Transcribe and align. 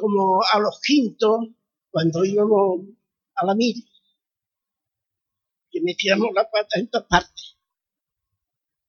como 0.00 0.40
a 0.52 0.58
los 0.58 0.80
quintos 0.80 1.48
cuando 1.90 2.24
íbamos 2.24 2.86
a 3.34 3.44
la 3.44 3.54
mil, 3.54 3.86
que 5.70 5.80
metíamos 5.82 6.28
la 6.34 6.50
pata 6.50 6.78
en 6.78 6.88
todas 6.88 7.06
partes. 7.06 7.56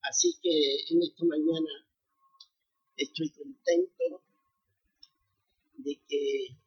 Así 0.01 0.33
que 0.41 0.93
en 0.93 1.03
esta 1.03 1.25
mañana 1.25 1.87
estoy 2.95 3.29
contento 3.31 4.23
de 5.73 6.01
que 6.07 6.57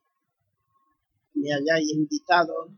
me 1.35 1.53
hayáis 1.53 1.91
invitado, 1.93 2.69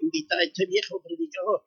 invitar 0.00 0.38
a 0.38 0.44
este 0.44 0.66
viejo 0.66 1.02
predicador. 1.02 1.64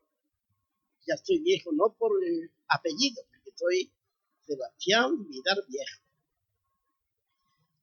Ya 1.07 1.15
estoy 1.15 1.39
viejo, 1.39 1.71
no 1.73 1.93
por 1.97 2.11
el 2.23 2.51
apellido, 2.67 3.23
porque 3.29 3.51
soy 3.55 3.91
Sebastián 4.45 5.27
Vidal 5.27 5.63
Viejo. 5.67 6.08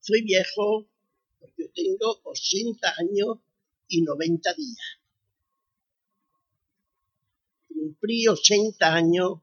Soy 0.07 0.23
viejo 0.23 0.86
porque 1.40 1.68
tengo 1.75 2.21
80 2.22 2.94
años 2.96 3.39
y 3.89 4.03
90 4.03 4.54
días. 4.54 5.00
Cumplí 7.67 8.29
80 8.29 8.95
años 8.95 9.40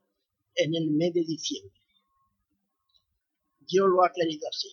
en 0.56 0.74
el 0.74 0.92
mes 0.92 1.14
de 1.16 1.26
diciembre. 1.26 1.78
Dios 3.60 3.90
lo 3.90 4.06
ha 4.06 4.14
querido 4.14 4.48
así. 4.48 4.70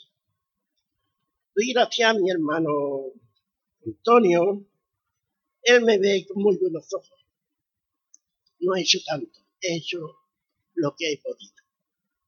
Doy 1.56 1.72
gracias 1.72 2.08
a 2.08 2.14
mi 2.14 2.30
hermano 2.30 2.70
Antonio. 3.84 4.64
Él 5.62 5.82
me 5.82 5.98
ve 5.98 6.24
con 6.28 6.40
muy 6.40 6.56
buenos 6.56 6.86
ojos. 6.94 7.18
No 8.60 8.76
he 8.76 8.82
hecho 8.82 9.00
tanto, 9.04 9.40
he 9.60 9.78
hecho 9.78 9.98
lo 10.74 10.94
que 10.96 11.14
he 11.14 11.18
podido. 11.18 11.56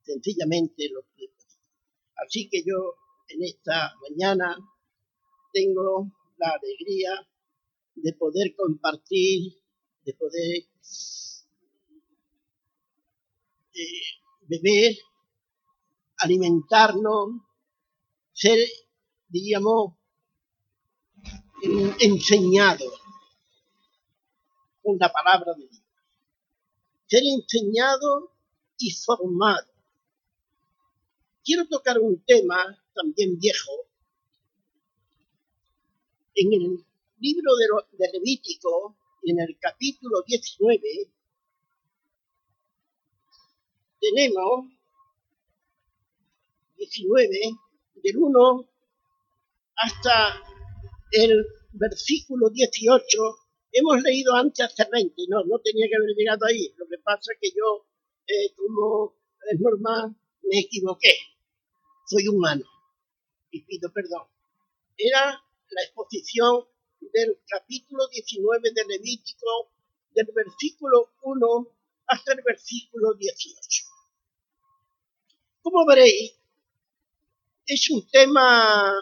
Sencillamente 0.03 0.89
lo 0.89 1.03
que 1.03 1.27
he 1.27 1.29
podido. 1.29 1.61
Así 2.17 2.49
que 2.49 2.65
yo 2.65 2.97
en 3.35 3.43
esta 3.45 3.95
mañana 4.09 4.57
tengo 5.53 6.11
la 6.39 6.51
alegría 6.51 7.11
de 7.95 8.13
poder 8.15 8.55
compartir, 8.57 9.55
de 10.05 10.15
poder 10.15 10.67
eh, 13.75 14.03
beber, 14.43 14.97
alimentarnos, 16.19 17.43
ser, 18.33 18.59
diríamos, 19.29 19.95
enseñado 22.01 22.85
con 24.83 24.99
la 24.99 25.13
palabra 25.13 25.55
de 25.55 25.69
Dios. 25.69 25.83
Ser 27.07 27.23
enseñado 27.25 28.33
y 28.79 28.91
formado. 28.91 29.71
Quiero 31.45 31.67
tocar 31.69 31.99
un 32.01 32.23
tema 32.25 32.82
también 32.95 33.39
viejo, 33.39 33.73
en 36.35 36.53
el 36.53 36.85
libro 37.19 37.53
de, 37.57 38.09
Levítico, 38.13 38.97
en 39.23 39.41
el 39.41 39.59
capítulo 39.59 40.23
19, 40.27 40.81
tenemos 44.01 44.67
19, 46.77 47.29
del 48.03 48.17
1 48.17 48.69
hasta 49.77 50.43
el 51.13 51.47
versículo 51.73 52.51
18. 52.51 53.37
Hemos 53.73 54.03
leído 54.03 54.35
antes 54.35 54.67
hasta 54.67 54.89
20, 54.91 55.15
no, 55.29 55.45
no 55.45 55.59
tenía 55.61 55.87
que 55.89 55.97
haber 55.97 56.17
llegado 56.17 56.47
ahí. 56.47 56.75
Lo 56.77 56.87
que 56.89 56.99
pasa 56.99 57.33
es 57.33 57.39
que 57.41 57.51
yo, 57.51 57.87
eh, 58.27 58.53
como 58.57 59.15
es 59.51 59.61
normal, 59.61 60.17
me 60.43 60.59
equivoqué. 60.59 61.15
Soy 62.07 62.27
humano 62.29 62.72
y 63.53 63.61
pido 63.63 63.93
perdón. 63.93 64.27
Era 64.97 65.45
la 65.71 65.83
exposición 65.83 66.67
del 67.01 67.39
capítulo 67.47 68.09
19 68.09 68.71
de 68.75 68.85
Levítico, 68.87 69.71
del 70.15 70.27
versículo 70.35 71.13
1 71.23 71.69
hasta 72.07 72.33
el 72.33 72.43
versículo 72.45 73.15
18. 73.15 73.85
Como 75.63 75.87
veréis, 75.87 76.35
es 77.67 77.91
un 77.91 78.07
tema 78.09 79.01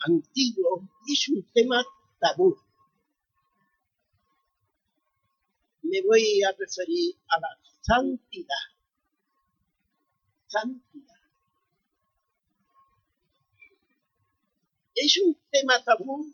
antiguo 0.00 0.88
y 1.06 1.12
es 1.14 1.28
un 1.28 1.42
tema 1.52 1.84
tabú. 2.20 2.56
Me 5.82 6.00
voy 6.02 6.42
a 6.42 6.52
referir 6.52 7.16
a 7.28 7.40
la 7.40 7.58
santidad. 7.80 8.64
Santidad. 10.46 11.11
Es 15.04 15.18
un 15.18 15.36
tema 15.50 15.82
tabú 15.84 16.32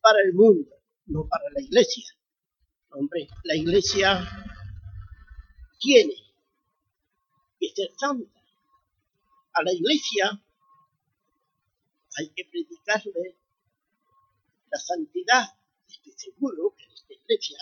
para 0.00 0.20
el 0.22 0.34
mundo, 0.34 0.70
no 1.06 1.26
para 1.28 1.50
la 1.50 1.60
iglesia. 1.60 2.04
Hombre, 2.90 3.26
la 3.42 3.56
iglesia 3.56 4.24
tiene 5.80 6.14
que 7.58 7.68
ser 7.74 7.90
santa. 7.98 8.40
A 9.54 9.62
la 9.64 9.72
iglesia 9.72 10.40
hay 12.16 12.28
que 12.30 12.44
predicarle 12.44 13.36
la 14.70 14.78
santidad. 14.78 15.48
Estoy 15.88 16.12
seguro 16.16 16.74
que 16.76 16.84
en 16.84 16.92
esta 16.92 17.14
iglesia 17.14 17.58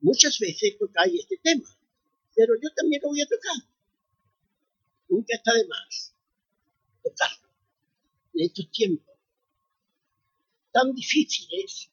muchas 0.00 0.38
veces 0.38 0.78
tocáis 0.78 1.20
este 1.20 1.36
tema, 1.42 1.68
pero 2.34 2.54
yo 2.54 2.70
también 2.74 3.02
lo 3.02 3.08
voy 3.08 3.20
a 3.20 3.26
tocar. 3.26 3.68
Nunca 5.08 5.36
está 5.36 5.52
de 5.52 5.66
más 5.66 6.14
tocarlo 7.02 7.48
en 8.32 8.46
estos 8.46 8.70
tiempos 8.70 9.15
tan 10.76 10.92
difíciles 10.92 11.90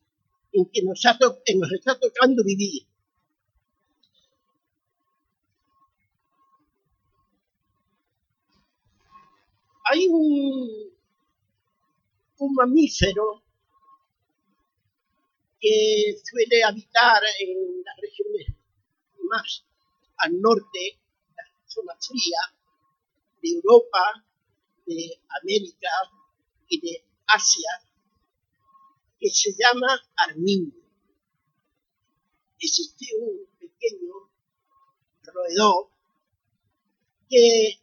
en 0.52 0.66
que 0.72 0.84
nos, 0.84 1.02
nos 1.02 1.72
está 1.72 1.98
tocando 1.98 2.44
vivir. 2.44 2.86
Hay 9.86 10.08
un, 10.10 10.92
un 12.40 12.54
mamífero 12.56 13.44
que 15.62 16.16
suele 16.30 16.64
habitar 16.64 17.22
en 17.40 17.84
las 17.86 17.96
regiones 18.02 18.48
más 19.30 19.64
al 20.18 20.42
norte, 20.42 21.00
la 21.38 21.44
zona 21.68 21.94
fría 22.02 22.42
de 23.42 23.50
Europa, 23.50 24.26
de 24.86 25.22
América 25.42 25.90
y 26.68 26.82
de 26.82 27.06
Asia, 27.28 27.93
que 29.24 29.30
se 29.30 29.54
llama 29.54 29.88
armiño. 30.18 30.74
Existe 32.60 33.06
un 33.22 33.48
pequeño 33.58 34.30
roedor 35.24 35.88
que 37.30 37.80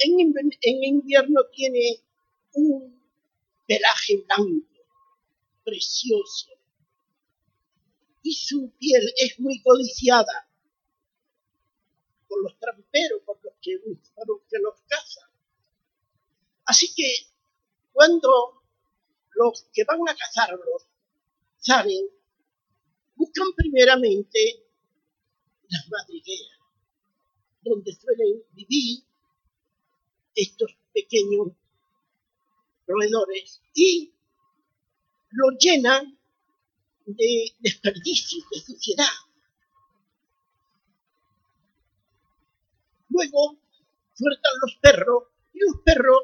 en, 0.00 0.84
invierno 0.84 1.46
tiene 1.50 2.02
un 2.52 3.00
pelaje 3.66 4.22
blanco, 4.26 4.84
precioso, 5.64 6.50
y 8.22 8.34
su 8.34 8.70
piel 8.78 9.14
es 9.16 9.40
muy 9.40 9.62
codiciada 9.62 10.46
por 12.28 12.42
los 12.42 12.58
tramperos, 12.58 13.22
por 13.24 13.42
los 13.42 13.54
que, 13.62 13.78
por 14.14 14.28
los, 14.28 14.42
que 14.42 14.58
los 14.58 14.74
cazan. 14.86 15.30
Así 16.66 16.94
que 16.94 17.30
cuando 17.94 18.63
los 19.34 19.66
que 19.72 19.84
van 19.84 20.00
a 20.08 20.16
cazarlos 20.16 20.86
saben, 21.58 22.06
buscan 23.16 23.48
primeramente 23.56 24.66
las 25.68 25.88
madrigueras, 25.88 26.58
donde 27.62 27.92
suelen 27.92 28.42
vivir 28.52 29.02
estos 30.34 30.76
pequeños 30.92 31.48
roedores 32.86 33.62
y 33.72 34.12
los 35.30 35.56
llenan 35.58 36.18
de 37.06 37.54
desperdicios, 37.60 38.44
de 38.50 38.60
suciedad. 38.60 39.06
Luego 43.08 43.56
sueltan 44.12 44.52
los 44.62 44.76
perros 44.76 45.24
y 45.52 45.60
los 45.60 45.80
perros 45.84 46.22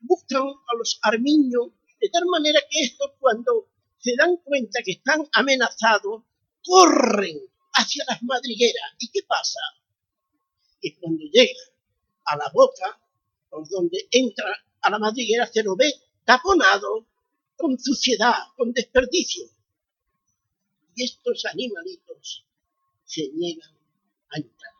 buscan 0.00 0.42
a 0.42 0.76
los 0.76 0.98
armiños 1.02 1.70
de 2.00 2.08
tal 2.10 2.24
manera 2.26 2.60
que 2.70 2.80
estos 2.80 3.12
cuando 3.18 3.68
se 3.98 4.14
dan 4.16 4.36
cuenta 4.38 4.80
que 4.84 4.92
están 4.92 5.28
amenazados, 5.32 6.22
corren 6.62 7.40
hacia 7.72 8.04
las 8.06 8.22
madrigueras. 8.22 8.92
¿Y 8.98 9.10
qué 9.10 9.22
pasa? 9.26 9.60
Que 10.80 10.96
cuando 10.96 11.24
llega 11.24 11.60
a 12.26 12.36
la 12.36 12.50
boca, 12.52 13.00
por 13.50 13.68
donde 13.68 14.06
entra 14.10 14.46
a 14.80 14.90
la 14.90 14.98
madriguera, 14.98 15.46
se 15.46 15.62
lo 15.62 15.74
ve 15.74 15.92
taponado 16.24 17.06
con 17.56 17.78
suciedad, 17.78 18.34
con 18.56 18.72
desperdicio. 18.72 19.44
Y 20.94 21.04
estos 21.04 21.44
animalitos 21.46 22.44
se 23.04 23.28
niegan 23.30 23.74
a 24.30 24.36
entrar. 24.36 24.78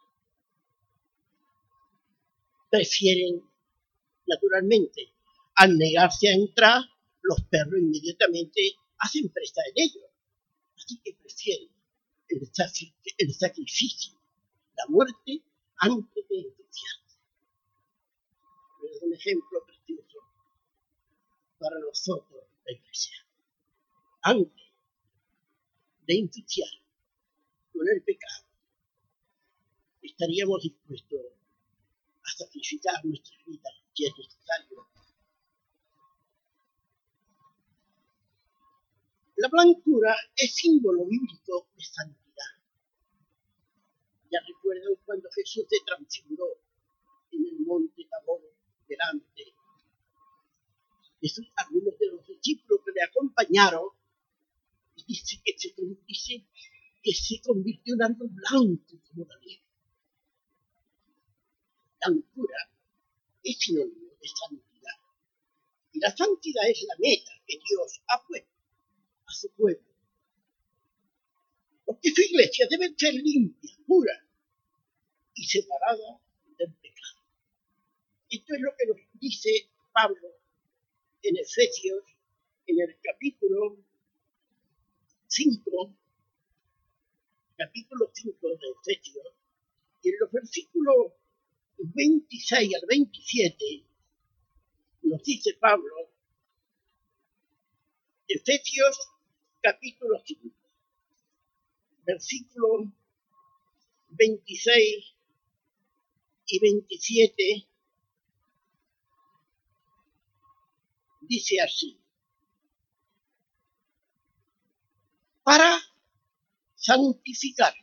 prefieren, 2.71 3.43
naturalmente, 4.26 5.12
al 5.55 5.76
negarse 5.76 6.29
a 6.29 6.35
entrar, 6.35 6.82
los 7.23 7.43
perros 7.50 7.81
inmediatamente 7.81 8.75
hacen 8.99 9.29
presa 9.31 9.61
en 9.69 9.82
ellos. 9.85 10.11
Así 10.76 11.00
que 11.05 11.15
prefieren 11.15 11.69
el, 12.29 13.35
sacrificio, 13.35 14.15
la 14.76 14.85
muerte, 14.88 15.43
antes 15.76 16.29
de 16.29 16.37
entusiasmarse. 16.37 17.19
Es 18.93 19.03
un 19.03 19.12
ejemplo 19.12 19.65
precioso 19.67 20.19
para 21.59 21.79
nosotros, 21.81 22.44
la 22.65 22.73
iglesia. 22.73 23.17
Antes 24.23 24.67
de 26.06 26.19
entusiar 26.19 26.71
con 27.73 27.88
el 27.88 28.03
pecado, 28.03 28.47
estaríamos 30.03 30.62
dispuestos 30.62 31.21
a 32.25 32.31
sacrificar 32.37 33.05
nuestra 33.05 33.37
vida 33.47 33.71
si 33.94 34.06
es 34.06 34.12
necesario. 34.17 34.98
La 39.38 39.46
blancura 39.46 40.17
es 40.35 40.52
símbolo 40.52 41.06
bíblico 41.06 41.69
de 41.76 41.85
santidad. 41.85 42.50
Ya 44.32 44.40
recuerdan 44.44 44.94
cuando 45.06 45.31
Jesús 45.31 45.64
se 45.70 45.76
transfiguró 45.87 46.58
en 47.31 47.46
el 47.46 47.61
monte 47.61 48.05
Tabor 48.11 48.43
delante 48.88 49.55
de 51.20 51.29
sus, 51.29 51.46
algunos 51.55 51.96
de 52.00 52.06
los 52.08 52.26
discípulos 52.26 52.81
que 52.85 52.90
le 52.90 53.02
acompañaron 53.05 53.90
dice 55.06 55.40
que 55.44 55.56
se, 55.56 55.73
que 57.00 57.14
se 57.14 57.40
convirtió 57.40 57.94
en 57.94 58.02
algo 58.02 58.26
blanco 58.26 58.99
como 59.08 59.25
la 59.25 59.38
nieve. 59.38 59.62
Blancura 62.05 62.70
es 63.44 63.56
sinónimo 63.56 64.11
de 64.20 64.29
santidad. 64.29 64.99
Y 65.93 66.00
la 66.00 66.11
santidad 66.17 66.69
es 66.69 66.82
la 66.88 66.96
meta 66.99 67.31
que 67.46 67.56
Dios 67.56 68.02
ha 68.08 68.26
puesto 68.26 68.57
a 69.28 69.32
su 69.32 69.50
pueblo. 69.50 69.84
Porque 71.84 72.10
su 72.10 72.22
iglesia 72.22 72.66
debe 72.70 72.94
ser 72.96 73.14
limpia, 73.14 73.76
pura 73.86 74.26
y 75.34 75.44
separada 75.44 76.20
del 76.58 76.72
pecado. 76.75 77.22
Esto 78.30 78.54
es 78.54 78.60
lo 78.60 78.70
que 78.76 78.86
nos 78.86 78.96
dice 79.20 79.70
Pablo 79.92 80.28
en 81.22 81.36
Efesios, 81.36 82.04
en 82.66 82.80
el 82.80 82.96
capítulo 83.02 83.76
5, 85.26 85.94
capítulo 87.56 88.10
5 88.12 88.48
de 88.48 88.54
Efesios, 88.82 89.26
y 90.02 90.08
en 90.10 90.14
los 90.20 90.30
versículos 90.30 91.12
26 91.78 92.75
al 92.75 92.86
27, 92.86 93.84
nos 95.02 95.22
dice 95.22 95.54
Pablo, 95.54 96.10
Efesios 98.26 99.18
capítulo 99.70 100.19
5, 100.25 100.49
versículos 102.06 102.88
26 104.09 105.15
y 106.47 106.59
27, 106.59 107.69
dice 111.20 111.61
así, 111.61 112.00
para 115.43 115.79
santificarla. 116.75 117.76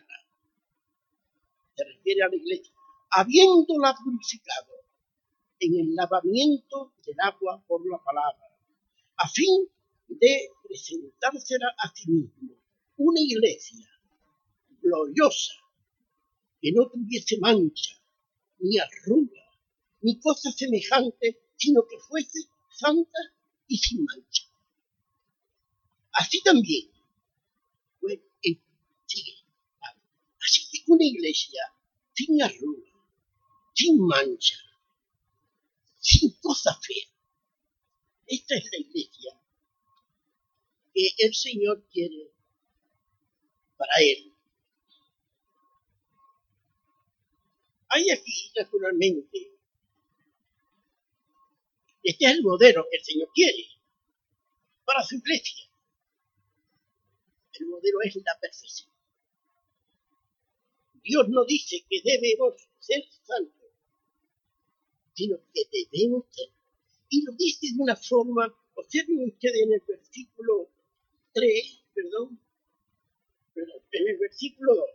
Se 1.76 1.84
refiere 1.84 2.24
a 2.24 2.30
la 2.30 2.36
iglesia, 2.36 2.74
habiéndola 3.12 3.94
purificado 4.04 4.74
en 5.60 5.82
el 5.82 5.94
lavamiento 5.94 6.94
del 7.06 7.20
agua 7.22 7.64
por 7.68 7.88
la 7.88 8.04
palabra, 8.04 8.50
a 9.18 9.30
fin 9.30 9.70
de 10.20 10.50
presentársela 10.64 11.68
a 11.78 11.94
sí 11.94 12.10
mismo, 12.10 12.56
una 12.98 13.20
iglesia 13.20 13.88
gloriosa, 14.82 15.54
que 16.62 16.72
no 16.72 16.90
tuviese 16.90 17.38
mancha, 17.40 17.96
ni 18.60 18.78
arruga, 18.80 19.44
ni 20.02 20.20
cosa 20.20 20.52
semejante, 20.52 21.40
sino 21.56 21.86
que 21.88 21.98
fuese 22.00 22.40
santa 22.70 23.20
y 23.68 23.78
sin 23.78 24.04
mancha. 24.04 24.44
Así 26.12 26.42
también 26.42 26.96
Así 30.46 30.62
que 30.72 30.84
una 30.88 31.04
iglesia 31.04 31.64
sin 32.14 32.42
arruga, 32.42 32.92
sin 33.74 34.00
mancha, 34.06 34.58
sin 36.00 36.32
cosa 36.40 36.80
fea. 36.82 37.08
Esta 38.28 38.56
es 38.56 38.66
la 38.72 38.78
iglesia 38.78 39.42
que 40.96 41.10
el 41.18 41.36
Señor 41.36 41.84
quiere 41.92 42.32
para 43.76 43.92
Él. 44.00 44.34
Hay 47.90 48.10
aquí, 48.10 48.52
naturalmente, 48.58 49.52
este 52.02 52.26
es 52.26 52.32
el 52.32 52.44
modelo 52.44 52.86
que 52.90 52.98
el 52.98 53.04
Señor 53.04 53.30
quiere 53.34 53.66
para 54.86 55.04
su 55.04 55.16
iglesia. 55.16 55.66
El 57.54 57.68
modelo 57.68 57.98
es 58.04 58.16
la 58.16 58.40
perfección. 58.40 58.90
Dios 61.04 61.28
no 61.28 61.44
dice 61.46 61.86
que 61.90 62.02
debemos 62.04 62.54
ser 62.80 63.04
santos, 63.24 63.72
sino 65.14 65.38
que 65.54 65.62
debemos 65.72 66.26
ser. 66.32 66.50
Y 67.10 67.22
lo 67.24 67.34
dice 67.34 67.68
de 67.76 67.82
una 67.82 67.96
forma, 67.96 68.54
observen 68.76 69.26
ustedes 69.28 69.62
en 69.62 69.74
el 69.74 69.84
versículo 69.88 70.70
3, 71.36 71.84
perdón, 71.94 72.40
perdón 73.54 73.82
en 73.92 74.08
el 74.08 74.18
versículo 74.18 74.74
2, 74.74 74.86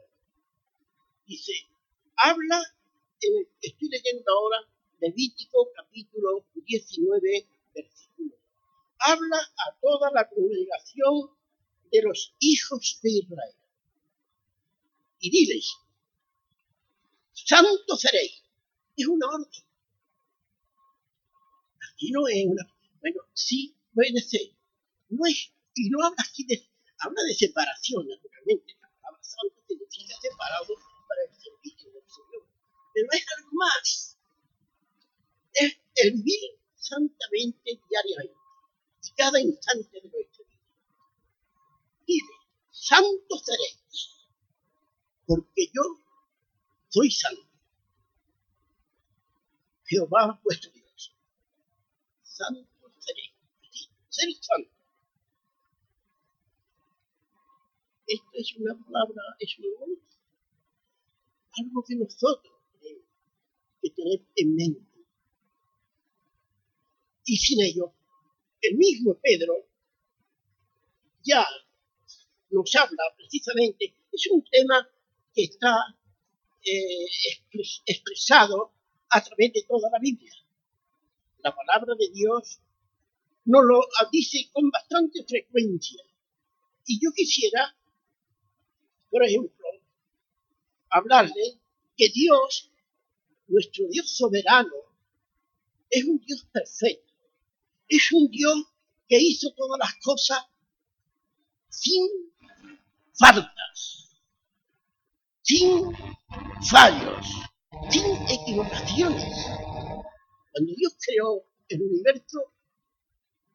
dice, 1.27 1.53
habla, 2.17 2.63
estoy 3.61 3.89
leyendo 3.91 4.25
ahora 4.33 4.57
Levítico 5.01 5.71
capítulo 5.75 6.47
19, 6.55 7.49
versículo. 7.75 8.37
Habla 8.99 9.37
a 9.37 9.79
toda 9.81 10.11
la 10.13 10.29
congregación 10.29 11.31
de 11.93 12.03
los 12.03 12.35
hijos 12.39 13.01
de 13.03 13.11
Israel. 13.11 13.55
Y 15.21 15.31
diles, 15.31 15.75
santo 17.33 17.97
seréis. 17.97 18.43
Es 18.97 19.07
una 19.07 19.27
orden. 19.27 19.65
Aquí 21.93 22.11
no 22.12 22.29
es 22.29 22.47
una. 22.47 22.75
Bueno, 23.00 23.23
sí 23.33 23.75
puede 23.95 24.21
ser. 24.21 24.53
No 25.09 25.26
es, 25.26 25.53
y 25.75 25.91
no 25.91 26.05
habla 26.05 26.23
aquí 26.29 26.45
de, 26.45 26.69
habla 26.99 27.23
de 27.23 27.35
separación, 27.35 28.07
naturalmente. 28.07 28.77
La 28.81 28.89
palabra 29.00 29.23
santo 29.23 29.62
significa 29.67 30.15
separado 30.21 30.75
para 31.09 31.23
el 31.23 31.35
servicio 31.35 31.93
del 31.93 32.05
Señor. 32.09 32.47
Pero 32.95 33.09
es 33.12 33.27
algo 33.37 33.50
más. 33.53 34.19
Es 35.53 35.77
el 35.97 36.12
vivir 36.15 36.61
santamente 36.77 37.81
diariamente 37.89 38.41
y 39.03 39.11
cada 39.12 39.41
instante 39.41 40.00
de 40.00 40.09
nuestra 40.09 40.45
vida. 40.45 40.61
Dice, 42.07 42.33
santo 42.71 43.39
seréis, 43.39 44.29
porque 45.27 45.71
yo 45.73 45.83
soy 46.89 47.11
santo. 47.11 47.49
Jehová 49.85 50.41
vuestro 50.45 50.71
Dios. 50.73 51.17
Santo 52.23 52.93
seré. 53.00 53.23
Ser 54.09 54.29
santo. 54.41 54.80
Esto 58.11 58.29
es 58.35 58.57
una 58.57 58.75
palabra, 58.75 59.23
es 59.38 59.57
un 59.61 59.97
algo 61.59 61.85
que 61.87 61.95
nosotros 61.95 62.55
tenemos 62.73 63.05
que 63.81 63.90
tener 63.90 64.21
en 64.35 64.55
mente. 64.57 65.07
Y 67.25 67.37
sin 67.37 67.62
ello, 67.62 67.95
el 68.62 68.76
mismo 68.76 69.17
Pedro 69.23 69.55
ya 71.23 71.47
nos 72.50 72.75
habla 72.75 73.14
precisamente, 73.17 73.95
es 74.11 74.29
un 74.33 74.43
tema 74.43 74.88
que 75.33 75.45
está 75.45 75.97
eh, 76.64 77.07
expresado 77.87 78.73
a 79.11 79.23
través 79.23 79.52
de 79.52 79.62
toda 79.69 79.88
la 79.88 80.00
Biblia. 80.00 80.33
La 81.45 81.55
palabra 81.55 81.95
de 81.97 82.11
Dios 82.11 82.61
nos 83.45 83.64
lo 83.64 83.81
dice 84.11 84.50
con 84.52 84.69
bastante 84.69 85.25
frecuencia. 85.25 86.02
Y 86.87 86.99
yo 87.00 87.12
quisiera, 87.14 87.76
por 89.11 89.25
ejemplo, 89.25 89.67
hablarle 90.88 91.59
que 91.97 92.09
Dios, 92.09 92.71
nuestro 93.49 93.87
Dios 93.88 94.17
soberano, 94.17 94.73
es 95.90 96.05
un 96.05 96.19
Dios 96.25 96.47
perfecto. 96.52 97.12
Es 97.88 98.12
un 98.12 98.31
Dios 98.31 98.64
que 99.09 99.19
hizo 99.19 99.52
todas 99.57 99.79
las 99.81 99.95
cosas 99.97 100.38
sin 101.69 102.09
faltas, 103.19 104.09
sin 105.43 105.93
fallos, 106.71 107.26
sin 107.90 108.05
equivocaciones. 108.29 109.35
Cuando 110.52 110.73
Dios 110.76 110.97
creó 111.05 111.45
el 111.69 111.83
universo, 111.83 112.52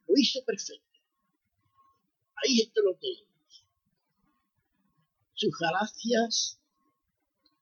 lo 0.08 0.14
hizo 0.18 0.44
perfecto. 0.44 1.00
Ahí 2.36 2.62
esto 2.62 2.82
lo 2.82 2.96
tenemos. 2.96 3.35
Sus 5.36 5.52
galaxias, 5.60 6.60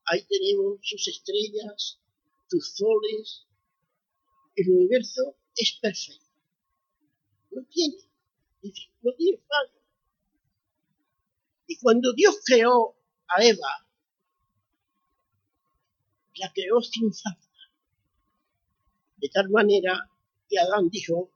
ahí 0.05 0.23
tenemos 0.25 0.79
sus 0.81 1.07
estrellas, 1.07 1.99
sus 2.47 2.75
soles. 2.75 3.47
El 4.55 4.69
universo 4.69 5.35
es 5.55 5.79
perfecto. 5.81 6.25
No 7.51 7.63
tiene, 7.65 7.97
no 9.01 9.11
tiene 9.15 9.37
fallo. 9.39 9.81
Y 11.67 11.77
cuando 11.77 12.13
Dios 12.13 12.35
creó 12.45 12.95
a 13.27 13.43
Eva, 13.43 13.87
la 16.35 16.51
creó 16.53 16.81
sin 16.81 17.13
falta. 17.13 17.39
De 19.17 19.29
tal 19.29 19.49
manera 19.49 20.09
que 20.49 20.59
Adán 20.59 20.89
dijo, 20.89 21.31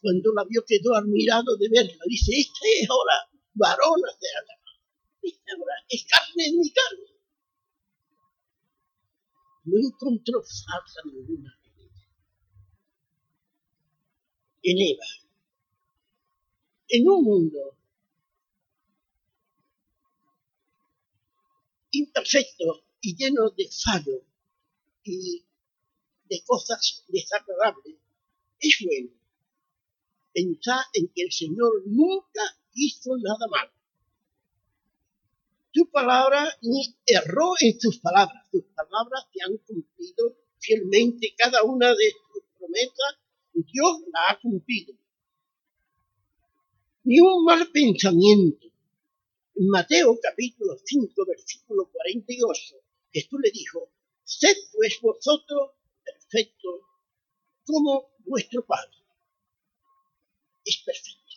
cuando 0.00 0.32
la 0.32 0.44
vio 0.44 0.64
quedó 0.66 0.94
admirado 0.94 1.56
de 1.56 1.68
verla, 1.68 2.04
dice, 2.06 2.32
esta 2.38 2.60
es 2.80 2.88
ahora 2.88 3.14
varona 3.54 4.08
de 4.20 4.28
Adán. 4.36 4.67
Esta 5.28 5.52
ahora 5.56 5.74
es 5.88 6.04
carne 6.04 6.44
de 6.44 6.52
mi 6.52 6.70
carne. 6.70 7.08
No 9.64 9.76
encontró 9.78 10.42
falta 10.42 11.00
ninguna 11.04 11.58
en 14.62 14.78
Eva. 14.78 15.06
En 16.88 17.08
un 17.08 17.24
mundo 17.24 17.76
imperfecto 21.90 22.84
y 23.00 23.16
lleno 23.16 23.50
de 23.50 23.68
fallo 23.70 24.24
y 25.04 25.44
de 26.28 26.42
cosas 26.44 27.04
desagradables, 27.08 27.96
es 28.60 28.78
bueno 28.84 29.10
pensar 30.32 30.84
en 30.92 31.08
que 31.08 31.22
el 31.22 31.32
Señor 31.32 31.82
nunca 31.86 32.42
hizo 32.74 33.16
nada 33.16 33.46
mal. 33.50 33.70
Su 35.78 35.88
palabra 35.92 36.44
ni 36.62 36.92
erró 37.06 37.52
en 37.60 37.78
sus 37.78 38.00
palabras. 38.00 38.44
Sus 38.50 38.64
palabras 38.74 39.28
se 39.32 39.44
han 39.44 39.56
cumplido 39.58 40.36
fielmente. 40.58 41.32
Cada 41.38 41.62
una 41.62 41.94
de 41.94 42.10
sus 42.32 42.42
promesas, 42.58 43.14
Dios 43.52 44.00
la 44.12 44.20
ha 44.28 44.40
cumplido. 44.40 44.92
Ni 47.04 47.20
un 47.20 47.44
mal 47.44 47.70
pensamiento. 47.70 48.66
En 49.54 49.68
Mateo 49.68 50.18
capítulo 50.20 50.76
5, 50.84 51.24
versículo 51.24 51.88
48, 51.92 52.74
Jesús 53.12 53.38
le 53.40 53.50
dijo, 53.52 53.88
sed 54.24 54.56
pues 54.74 54.98
vosotros 55.00 55.70
perfectos 56.04 56.80
como 57.64 58.16
vuestro 58.24 58.66
Padre. 58.66 58.96
Es 60.64 60.78
perfecto. 60.78 61.34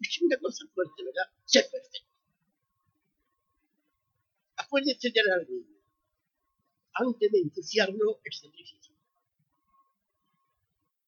Es 0.00 0.22
una 0.22 0.38
cosa 0.38 0.64
fuerte, 0.74 1.04
¿verdad? 1.04 1.30
Ser 1.44 1.68
perfecto. 1.70 2.07
Acuérdense 4.68 5.08
de 5.08 5.22
la 5.24 5.38
niño. 5.48 5.80
Antes 6.92 7.32
de 7.32 7.38
ensuciarnos 7.38 8.16
el 8.22 8.32
sacrificio. 8.34 8.94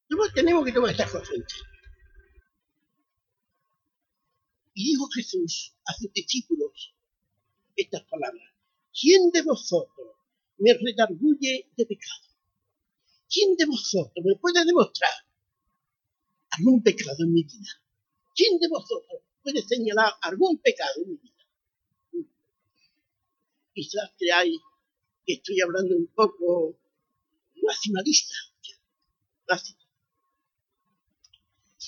Nosotros 0.09 0.35
tenemos 0.35 0.65
que 0.65 0.73
tomar 0.73 0.93
estas 0.93 1.11
cosas. 1.11 1.37
Y 4.73 4.93
dijo 4.93 5.07
Jesús 5.15 5.75
a 5.85 5.93
sus 5.93 6.11
discípulos 6.15 6.95
estas 7.77 8.03
palabras. 8.05 8.49
¿Quién 8.99 9.31
de 9.31 9.43
vosotros 9.43 10.17
me 10.57 10.73
redarguye 10.73 11.71
de 11.77 11.85
pecado? 11.85 12.29
¿Quién 13.29 13.57
de 13.57 13.67
vosotros 13.67 14.25
me 14.25 14.37
puede 14.37 14.65
demostrar 14.65 15.13
algún 16.53 16.83
pecado 16.83 17.25
en 17.25 17.33
mi 17.35 17.43
vida? 17.43 17.73
¿Quién 18.35 18.59
de 18.59 18.69
vosotros 18.69 19.21
puede 19.43 19.61
señalar 19.61 20.15
algún 20.23 20.57
pecado 20.63 21.03
en 21.05 21.11
mi 21.11 21.17
vida? 21.19 21.40
Quizás 23.73 24.11
creáis 24.19 24.61
que 25.25 25.35
estoy 25.35 25.61
hablando 25.61 25.97
un 25.97 26.07
poco 26.09 26.77
nacionalista. 27.63 28.35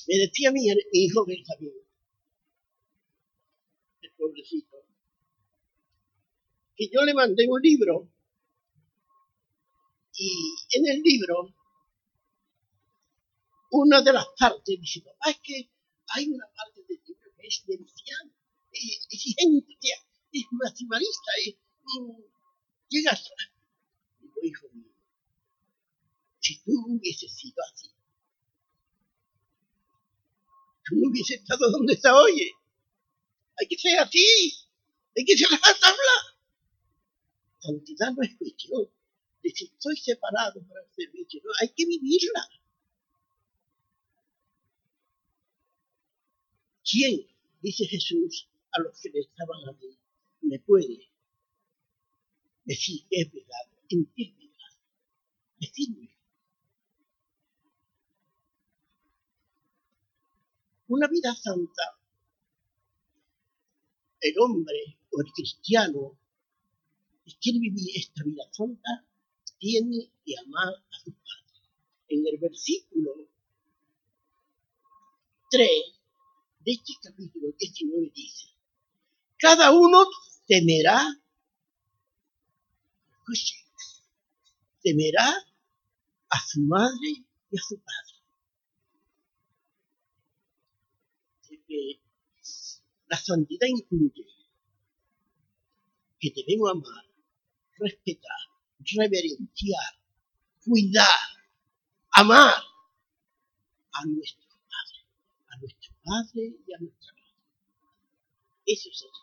Me 0.08 0.16
decía 0.18 0.50
mi, 0.50 0.66
mi 0.92 1.04
hijo 1.04 1.24
Benjamín, 1.24 1.72
el 4.00 4.12
pobrecito, 4.12 4.76
que 6.76 6.88
yo 6.92 7.02
le 7.04 7.14
mandé 7.14 7.46
un 7.48 7.60
libro 7.60 8.08
y 10.14 10.54
en 10.72 10.88
el 10.88 11.02
libro 11.02 11.54
una 13.70 14.02
de 14.02 14.12
las 14.12 14.26
partes 14.38 14.80
dice, 14.80 15.00
papá, 15.00 15.30
es 15.30 15.38
que 15.42 15.70
hay 16.08 16.28
una 16.28 16.46
parte 16.54 16.82
del 16.86 17.00
libro 17.06 17.30
que 17.36 17.46
es 17.46 17.64
denunciante, 17.66 18.36
es 18.70 19.06
exigente, 19.10 19.78
es 20.32 20.44
maximalista, 20.50 21.30
es, 21.46 21.56
mm, 21.84 22.22
llega 22.88 23.10
hasta... 23.10 23.30
Digo, 24.20 24.34
hijo 24.42 24.68
mío, 24.72 24.92
si 26.40 26.58
tú 26.60 26.72
hubieses 26.88 27.32
sido 27.32 27.62
así, 27.72 27.88
tú 30.84 30.96
no 30.96 31.08
hubieses 31.08 31.40
estado 31.40 31.70
donde 31.70 31.94
está 31.94 32.14
hoy. 32.16 32.52
Hay 33.58 33.66
que 33.68 33.78
ser 33.78 33.98
así, 33.98 34.26
hay 35.16 35.24
que 35.24 35.36
ser 35.36 35.50
la 35.50 35.58
tabla. 35.58 36.36
Santidad 37.60 38.12
no 38.12 38.22
es 38.22 38.36
cuestión 38.36 38.88
de 39.42 39.50
si 39.50 39.64
estoy 39.64 39.96
separado 39.96 40.66
para 40.66 40.80
el 40.80 40.92
servicio, 40.94 41.40
no, 41.44 41.50
hay 41.60 41.68
que 41.68 41.86
vivirla. 41.86 42.48
¿Quién, 46.84 47.26
dice 47.60 47.86
Jesús 47.86 48.48
a 48.72 48.80
los 48.80 48.98
que 49.00 49.10
le 49.10 49.20
estaban 49.20 49.68
a 49.68 49.72
mí, 49.72 49.96
me 50.40 50.58
puede 50.58 51.11
decir 52.64 53.00
es 53.02 53.06
qué 53.10 53.20
es 53.20 53.28
pecado? 53.28 53.70
Decirme. 55.58 56.08
Una 60.88 61.08
vida 61.08 61.34
santa, 61.34 61.98
el 64.20 64.34
hombre 64.38 64.98
o 65.10 65.20
el 65.20 65.32
cristiano 65.32 66.18
que 67.24 67.32
quiere 67.40 67.60
vivir 67.60 67.90
esta 67.94 68.22
vida 68.24 68.44
santa 68.50 69.04
tiene 69.58 70.10
que 70.24 70.34
amar 70.44 70.74
a 70.74 70.98
su 71.02 71.12
padre. 71.12 71.70
En 72.08 72.26
el 72.26 72.38
versículo 72.38 73.14
3 75.50 75.68
de 76.64 76.72
este 76.72 76.92
capítulo 77.02 77.52
19 77.58 78.12
dice, 78.14 78.48
cada 79.38 79.70
uno 79.72 80.04
temerá, 80.46 81.21
escuche, 83.22 83.56
temerá 84.82 85.28
a 86.28 86.38
su 86.46 86.60
madre 86.62 87.24
y 87.50 87.58
a 87.58 87.62
su 87.62 87.76
padre. 87.78 88.12
la 93.08 93.18
santidad 93.18 93.66
incluye 93.68 94.24
que 96.18 96.32
debemos 96.34 96.70
amar, 96.70 97.04
respetar, 97.78 98.40
reverenciar, 98.78 100.00
cuidar, 100.64 101.20
amar 102.12 102.54
a 103.92 104.06
nuestro 104.06 104.48
Padre, 104.48 105.00
a 105.48 105.56
nuestro 105.58 105.94
Padre 106.02 106.56
y 106.66 106.72
a 106.72 106.78
nuestra 106.78 107.12
Madre. 107.12 107.36
Eso 108.64 108.88
es 108.88 108.96
eso. 108.96 109.21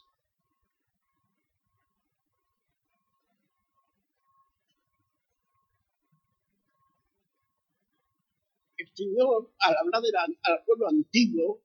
Señor, 9.00 9.54
al 9.60 9.78
hablar 9.78 10.02
del 10.02 10.14
al 10.18 10.64
pueblo 10.66 10.90
antiguo, 10.90 11.62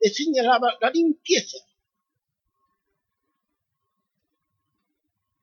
le 0.00 0.08
señalaba 0.08 0.78
la 0.80 0.90
limpieza 0.90 1.58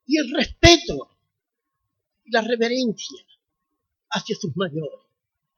y 0.08 0.18
el 0.18 0.34
respeto 0.34 1.12
y 2.24 2.32
la 2.32 2.42
reverencia 2.42 3.22
hacia 4.10 4.36
sus 4.36 4.56
mayores, 4.58 5.00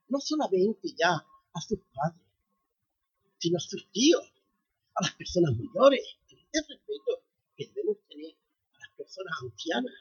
no 0.09 0.19
solamente 0.19 0.89
ya 0.97 1.13
a 1.13 1.61
sus 1.61 1.79
padres, 1.93 2.27
sino 3.37 3.57
a 3.57 3.61
sus 3.61 3.89
tíos, 3.91 4.29
a 4.95 5.03
las 5.03 5.13
personas 5.15 5.55
mayores, 5.55 6.17
el 6.29 6.63
respeto 6.67 7.23
que 7.55 7.67
debemos 7.67 7.97
tener 8.09 8.35
a 8.73 8.79
las 8.79 8.89
personas 8.97 9.33
ancianas. 9.41 9.93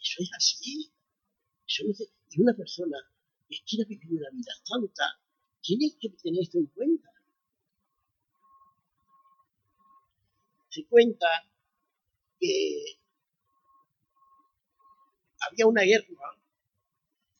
Eso 0.00 0.22
es 0.22 0.30
así. 0.36 0.92
Eso 1.66 1.84
es, 1.90 2.12
y 2.30 2.40
una 2.40 2.52
persona 2.52 2.98
que 3.48 3.56
quiere 3.66 3.84
vivir 3.88 4.12
una 4.12 4.30
vida 4.30 4.52
santa 4.64 5.20
tiene 5.60 5.96
que 5.98 6.10
tener 6.10 6.42
esto 6.42 6.58
en 6.58 6.66
cuenta. 6.66 7.08
Se 10.68 10.84
cuenta 10.86 11.26
que 12.38 12.98
había 15.40 15.66
una 15.66 15.82
guerra 15.82 16.38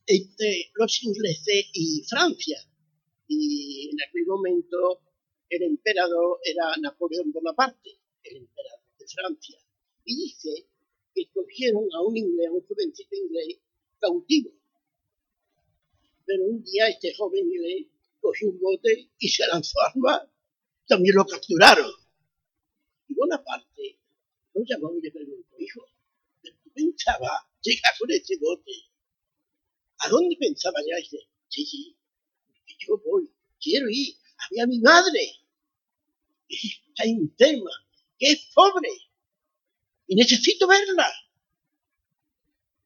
entre 0.07 0.71
los 0.75 1.03
ingleses 1.03 1.67
y 1.73 2.03
Francia. 2.09 2.59
Y 3.27 3.91
en 3.91 3.97
aquel 4.09 4.27
momento 4.27 5.01
el 5.49 5.63
emperador 5.63 6.39
era 6.45 6.77
Napoleón 6.81 7.33
Bonaparte, 7.33 7.91
el 8.23 8.37
emperador 8.37 8.81
de 8.99 9.07
Francia. 9.07 9.59
Y 10.05 10.17
dice 10.17 10.69
que 11.15 11.31
cogieron 11.33 11.85
a 11.93 12.03
un 12.03 12.17
inglés, 12.17 12.49
a 12.49 12.53
un 12.53 12.67
jovencito 12.67 13.17
inglés, 13.17 13.59
cautivo. 13.99 14.51
Pero 16.27 16.45
un 16.45 16.63
día 16.63 16.89
este 16.89 17.15
joven 17.15 17.51
cogió 18.21 18.49
un 18.49 18.59
bote 18.59 19.11
y 19.19 19.29
se 19.29 19.47
lanzó 19.47 19.81
a 19.81 19.91
armar. 19.91 20.31
También 20.87 21.15
lo 21.15 21.27
capturaron. 21.27 21.91
Y 23.09 23.15
Bonaparte 23.15 23.99
lo 24.55 24.63
llamó 24.65 24.95
y 24.97 25.03
le 25.03 25.11
preguntó, 25.11 25.57
hijo, 25.59 25.87
¿pero 26.43 26.57
tú 26.63 26.71
pensabas 26.73 27.43
llegar 27.61 27.93
con 27.99 28.11
ese 28.11 28.37
bote? 28.41 28.73
¿A 29.99 30.09
dónde 30.09 30.37
pensaba 30.37 30.79
ya? 30.87 30.97
Dice, 30.97 31.19
sí, 31.49 31.67
sí, 31.67 31.97
yo 32.79 32.99
voy, 33.05 33.31
quiero 33.61 33.87
ir, 33.89 34.17
había 34.39 34.67
mi 34.67 34.81
madre, 34.81 35.21
que 36.49 36.57
está 36.57 37.05
enferma, 37.05 37.71
que 38.19 38.33
es 38.33 38.51
pobre, 38.55 38.91
y 40.07 40.17
necesito 40.17 40.67
verla. 40.67 41.11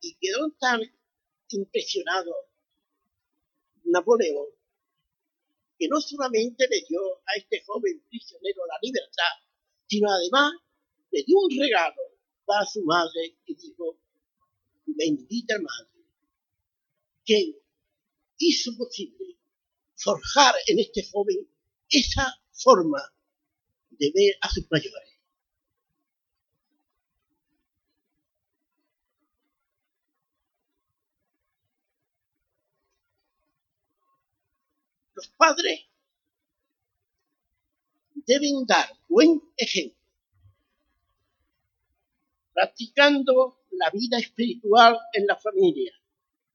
Y 0.01 0.17
quedó 0.21 0.51
tan 0.61 0.81
impresionado 1.51 2.48
Napoleón 3.89 4.47
que 5.79 5.89
no 5.89 6.01
solamente 6.01 6.67
le 6.69 6.85
dio 6.89 7.01
a 7.25 7.37
este 7.37 7.63
joven 7.65 8.03
prisionero 8.09 8.67
la 8.67 8.79
libertad, 8.83 9.33
sino 9.87 10.11
además 10.11 10.53
le 11.13 11.23
dio 11.23 11.39
un 11.39 11.57
regalo 11.57 12.03
para 12.45 12.67
su 12.67 12.83
madre 12.83 13.37
y 13.47 13.55
dijo, 13.55 13.97
bendita 14.87 15.55
madre, 15.61 16.05
que 17.25 17.61
hizo 18.39 18.77
posible 18.77 19.37
forjar 19.95 20.55
en 20.67 20.81
este 20.81 21.05
joven 21.11 21.49
esa 21.91 22.35
forma 22.53 23.01
de 23.91 24.13
ver 24.15 24.35
a 24.41 24.51
sus 24.51 24.67
mayores. 24.71 25.18
Los 35.19 35.27
padres 35.31 35.81
deben 38.15 38.65
dar 38.67 38.89
buen 39.09 39.43
ejemplo, 39.57 39.99
practicando 42.53 43.65
la 43.73 43.91
vida 43.91 44.19
espiritual 44.19 44.97
en 45.15 45.27
la 45.27 45.35
familia 45.35 45.93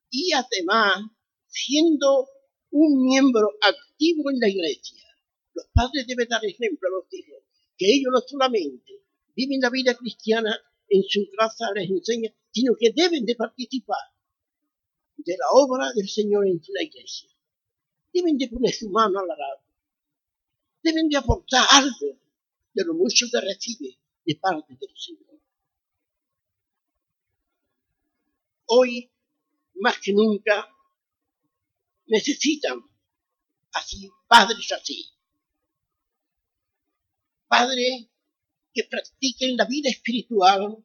y 0.09 0.31
además 0.31 1.03
siendo 1.45 2.29
un 2.71 3.03
miembro 3.03 3.49
activo 3.59 4.31
en 4.31 4.39
la 4.39 4.47
iglesia. 4.47 5.09
Los 5.53 5.65
padres 5.73 6.07
deben 6.07 6.29
dar 6.29 6.45
ejemplo 6.45 6.87
a 6.87 7.01
los 7.01 7.13
hijos, 7.13 7.43
que 7.77 7.93
ellos 7.93 8.13
no 8.13 8.21
solamente 8.21 9.03
viven 9.35 9.59
la 9.59 9.71
vida 9.71 9.93
cristiana 9.93 10.57
en 10.87 11.03
su 11.03 11.29
casa, 11.37 11.65
les 11.75 11.89
enseña, 11.89 12.33
sino 12.53 12.77
que 12.79 12.93
deben 12.95 13.25
de 13.25 13.35
participar 13.35 14.05
de 15.17 15.35
la 15.37 15.47
obra 15.51 15.91
del 15.91 16.07
Señor 16.07 16.47
en 16.47 16.61
la 16.69 16.83
iglesia 16.83 17.32
deben 18.13 18.37
de 18.37 18.47
poner 18.47 18.73
su 18.73 18.89
mano 18.89 19.19
al 19.19 19.31
arado. 19.31 19.61
Deben 20.83 21.09
de 21.09 21.17
aportar 21.17 21.65
algo 21.71 22.19
de 22.73 22.85
lo 22.85 22.93
mucho 22.93 23.25
que 23.31 23.41
recibe 23.41 23.97
de 24.25 24.35
parte 24.35 24.75
del 24.79 24.95
Señor. 24.95 25.41
Hoy, 28.65 29.11
más 29.75 29.97
que 29.99 30.13
nunca, 30.13 30.69
necesitan 32.07 32.79
así, 33.73 34.09
padres 34.27 34.71
así. 34.71 35.05
Padres 37.47 38.07
que 38.73 38.83
practiquen 38.85 39.57
la 39.57 39.65
vida 39.65 39.89
espiritual 39.89 40.83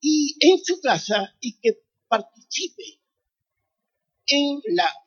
y 0.00 0.36
en 0.40 0.64
su 0.64 0.80
casa 0.80 1.36
y 1.40 1.58
que 1.58 1.82
participe 2.08 3.00
en 4.26 4.60
la 4.76 5.03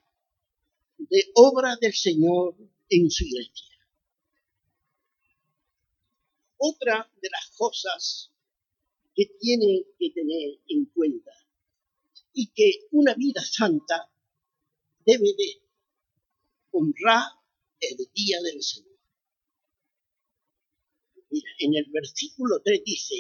de 0.98 1.32
obra 1.36 1.76
del 1.80 1.94
Señor 1.94 2.56
en 2.90 3.10
su 3.12 3.26
iglesia. 3.26 3.68
Otra 6.58 7.12
de 7.22 7.30
las 7.30 7.52
cosas 7.56 8.32
que 9.16 9.26
tiene 9.40 9.84
que 10.00 10.10
tener 10.12 10.60
en 10.70 10.86
cuenta 10.86 11.32
y 12.34 12.48
que 12.48 12.88
una 12.92 13.14
vida 13.14 13.42
santa 13.44 14.12
debe 15.06 15.34
de 15.38 15.62
honrar 16.72 17.32
el 17.80 17.98
día 18.14 18.42
del 18.42 18.62
Señor. 18.62 18.98
Mira, 21.30 21.50
en 21.60 21.76
el 21.76 21.86
versículo 21.92 22.62
3 22.64 22.82
dice, 22.86 23.16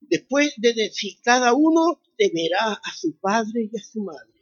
después 0.00 0.54
de 0.56 0.74
decir, 0.74 1.20
cada 1.22 1.54
uno 1.54 2.00
temerá 2.16 2.72
a 2.72 2.94
su 2.94 3.16
padre 3.18 3.68
y 3.72 3.76
a 3.76 3.82
su 3.82 4.02
madre 4.02 4.35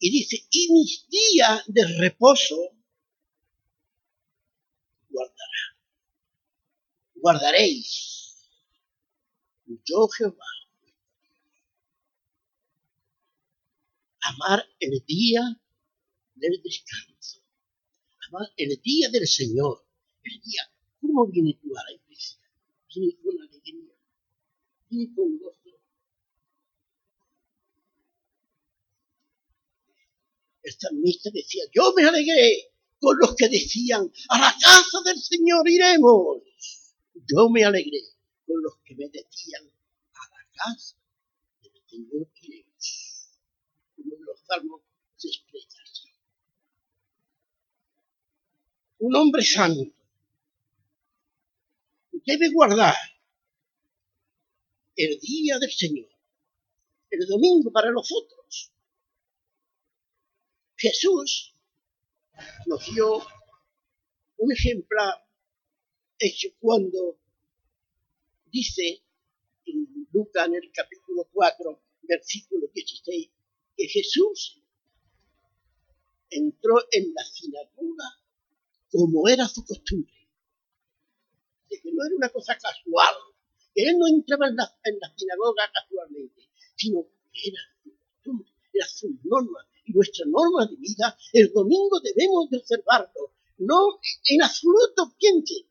y 0.00 0.10
dice, 0.10 0.46
y 0.50 0.72
mis 0.72 1.06
días 1.08 1.62
de 1.66 1.86
reposo 1.98 2.56
guardará. 5.10 5.76
Guardaréis. 7.16 8.48
Yo 9.66 10.08
Jehová. 10.08 10.46
Amar 14.22 14.64
el 14.80 15.04
día 15.04 15.42
del 16.34 16.62
descanso. 16.62 17.42
Amar 18.28 18.50
el 18.56 18.80
día 18.80 19.10
del 19.10 19.26
Señor. 19.26 19.84
El 20.22 20.40
día. 20.40 20.62
¿Cómo 21.00 21.26
viene 21.26 21.58
tú 21.60 21.76
a 21.76 21.84
la 21.84 21.92
iglesia? 21.92 22.40
Viene 22.94 23.16
con 23.22 23.38
alegría. 23.38 23.94
Viene 24.88 25.14
con 25.14 25.38
gozo 25.38 25.59
el 30.62 30.72
salmista 30.72 31.30
decía, 31.32 31.64
yo 31.72 31.92
me 31.96 32.04
alegré 32.04 32.72
con 32.98 33.16
los 33.18 33.34
que 33.34 33.48
decían, 33.48 34.10
a 34.28 34.38
la 34.38 34.54
casa 34.60 34.98
del 35.04 35.18
Señor 35.18 35.68
iremos. 35.68 36.42
Yo 37.14 37.48
me 37.48 37.64
alegré 37.64 38.02
con 38.46 38.62
los 38.62 38.76
que 38.84 38.94
me 38.94 39.08
decían, 39.08 39.62
a 40.14 40.28
la 40.28 40.52
casa 40.52 40.96
del 41.62 41.72
Señor 41.88 42.28
iremos. 42.42 43.38
Como 43.96 44.16
en 44.16 44.24
los 44.24 44.40
salmos 44.46 44.80
se 45.16 45.28
expresa 45.28 45.78
así. 45.82 46.08
Un 48.98 49.16
hombre 49.16 49.42
santo 49.42 50.00
debe 52.26 52.50
guardar 52.50 52.94
el 54.96 55.18
día 55.20 55.58
del 55.58 55.70
Señor, 55.70 56.08
el 57.10 57.26
domingo 57.26 57.72
para 57.72 57.90
los 57.90 58.10
otros, 58.12 58.72
Jesús 60.80 61.54
nos 62.64 62.86
dio 62.86 63.22
un 64.38 64.50
ejemplar 64.50 65.22
hecho 66.18 66.48
cuando 66.58 67.18
dice 68.46 69.02
en 69.66 70.08
Lucas 70.10 70.46
en 70.46 70.54
el 70.54 70.72
capítulo 70.72 71.28
4, 71.34 71.82
versículo 72.04 72.66
16, 72.72 73.30
que 73.76 73.88
Jesús 73.88 74.62
entró 76.30 76.78
en 76.92 77.12
la 77.12 77.24
sinagoga 77.24 78.18
como 78.90 79.28
era 79.28 79.46
su 79.48 79.62
costumbre. 79.66 80.14
Que 81.68 81.78
no 81.92 82.06
era 82.06 82.16
una 82.16 82.30
cosa 82.30 82.56
casual, 82.56 83.14
que 83.74 83.82
él 83.82 83.98
no 83.98 84.08
entraba 84.08 84.48
en 84.48 84.56
la, 84.56 84.80
en 84.84 84.98
la 84.98 85.14
sinagoga 85.14 85.70
casualmente, 85.74 86.48
sino 86.74 87.06
que 87.30 87.48
era 87.50 87.60
su 87.84 87.94
costumbre, 87.94 88.50
era 88.72 88.86
su 88.86 89.18
norma, 89.24 89.69
nuestra 89.92 90.24
norma 90.26 90.66
de 90.66 90.76
vida, 90.76 91.16
el 91.32 91.52
domingo 91.52 92.00
debemos 92.00 92.50
de 92.50 92.58
observarlo. 92.58 93.32
No 93.58 94.00
en 94.28 94.42
absoluto 94.42 95.14
piense, 95.18 95.66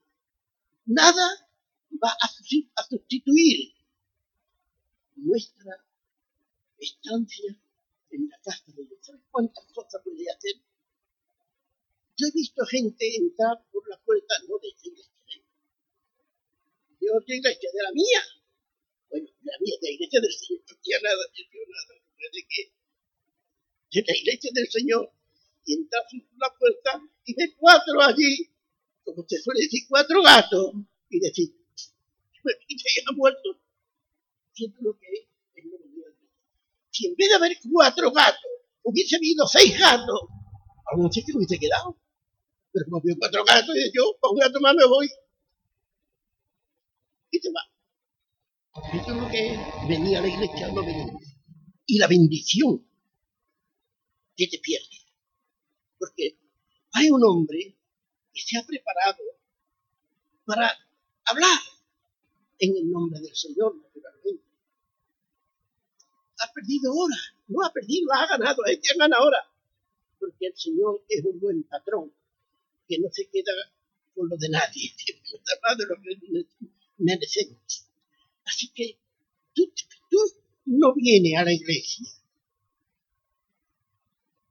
nada 0.86 1.49
va 2.03 2.10
a 2.10 2.84
sustituir 2.88 3.73
nuestra 5.15 5.86
estancia 6.77 7.55
en 8.12 8.29
la 8.29 8.39
casa 8.41 8.63
de 8.67 8.86
Dios. 8.86 8.99
¿Sabes 9.01 9.21
cuántas 9.32 9.65
cosas 9.73 10.01
puede 10.03 10.29
hacer? 10.29 10.55
Yo 12.17 12.27
he 12.27 12.32
visto 12.32 12.65
gente 12.65 13.15
entrar 13.15 13.63
por 13.71 13.88
la 13.89 13.97
puerta, 13.99 14.36
no 14.47 14.58
de 14.60 14.69
esta 14.69 14.88
iglesia, 14.88 15.13
¿eh? 15.29 15.43
de 16.99 17.36
iglesia, 17.36 17.69
de 17.73 17.84
la 17.84 17.91
mía. 17.91 18.21
Bueno, 19.10 19.25
de 19.25 19.51
la 19.51 19.58
mía, 19.60 19.75
de 19.82 19.88
la 19.88 19.93
iglesia 19.93 20.21
del 20.21 20.34
Señor, 20.34 20.62
no 20.67 20.75
tiene 20.82 21.01
nada, 21.03 21.15
no 21.15 21.60
nada, 21.73 22.01
de 22.34 22.45
que 22.47 22.79
de 23.91 24.04
la 24.08 24.17
iglesia 24.17 24.52
del 24.54 24.69
Señor 24.69 25.12
y 25.65 26.21
por 26.21 26.39
la 26.39 26.58
puerta 26.58 27.02
y 27.25 27.34
ves 27.36 27.56
cuatro 27.58 28.02
allí, 28.02 28.49
como 29.04 29.23
se 29.28 29.41
suele 29.41 29.62
decir, 29.62 29.84
cuatro 29.88 30.21
gatos, 30.23 30.73
y 31.10 31.19
decir, 31.19 31.49
y 32.67 32.78
te 32.78 33.02
ha 33.08 33.15
muerto. 33.15 33.60
Siento 34.54 34.80
lo 34.82 34.97
que 34.97 35.06
es 35.13 35.28
el 35.56 35.69
nombre 35.69 35.89
de 35.89 36.15
si 36.91 37.08
en 37.08 37.15
vez 37.15 37.30
de 37.30 37.36
haber 37.36 37.58
cuatro 37.71 38.12
gatos, 38.12 38.52
hubiese 38.84 39.15
habido 39.15 39.47
seis 39.47 39.78
gatos, 39.80 40.21
aún 40.91 41.12
sé 41.12 41.23
que 41.23 41.38
hubiese 41.38 41.60
quedado. 41.60 41.97
Pero 42.71 42.86
como 42.86 43.02
vio 43.02 43.15
cuatro 43.17 43.43
gatos, 43.45 43.75
y 43.75 43.91
yo, 43.95 44.17
con 44.19 44.32
un 44.32 44.39
gato 44.39 44.60
más 44.60 44.75
me 44.75 44.88
voy. 44.88 45.10
Y 47.32 47.39
te 47.39 47.49
va. 47.52 47.62
Eso 48.93 49.12
es 49.12 49.17
lo 49.21 49.30
que 49.30 49.58
venía 49.88 50.19
a 50.19 50.21
la 50.21 50.28
iglesia, 50.28 50.67
no 50.71 50.84
venía. 50.84 51.13
Y 51.86 51.97
la 51.99 52.08
bendición 52.08 52.88
que 54.39 54.47
te 54.47 54.60
pierde. 54.60 54.97
Porque 55.97 56.38
hay 56.93 57.12
un 57.12 57.21
hombre 57.25 57.75
que 58.34 58.41
se 58.41 58.58
ha 58.58 58.65
preparado 58.65 59.21
para 60.45 60.71
hablar 61.25 61.60
en 62.60 62.78
el 62.78 62.89
nombre 62.89 63.19
del 63.19 63.36
Señor, 63.36 63.75
naturalmente. 63.75 64.45
Ha 66.39 66.54
perdido 66.54 66.93
hora, 66.93 67.17
no 67.47 67.65
ha 67.65 67.73
perdido, 67.73 68.13
ha 68.13 68.28
ganado, 68.28 68.65
es 68.65 68.80
que 68.80 68.97
gana 68.97 69.17
ahora. 69.17 69.39
Porque 70.17 70.47
el 70.47 70.56
Señor 70.56 71.04
es 71.10 71.23
un 71.25 71.39
buen 71.39 71.63
patrón, 71.63 72.13
que 72.88 72.97
no 72.99 73.10
se 73.12 73.30
queda 73.30 73.52
con 74.15 74.30
lo 74.30 74.38
de 74.38 74.49
nadie, 74.49 74.93
más 75.63 75.78
de 75.78 75.86
lo 75.86 75.95
que 76.02 76.47
merecemos. 76.97 77.88
Así 78.45 78.71
que 78.73 78.97
tú, 79.54 79.69
tú 80.10 80.17
no 80.65 80.93
vienes 80.95 81.38
a 81.38 81.43
la 81.43 81.52
iglesia, 81.54 82.08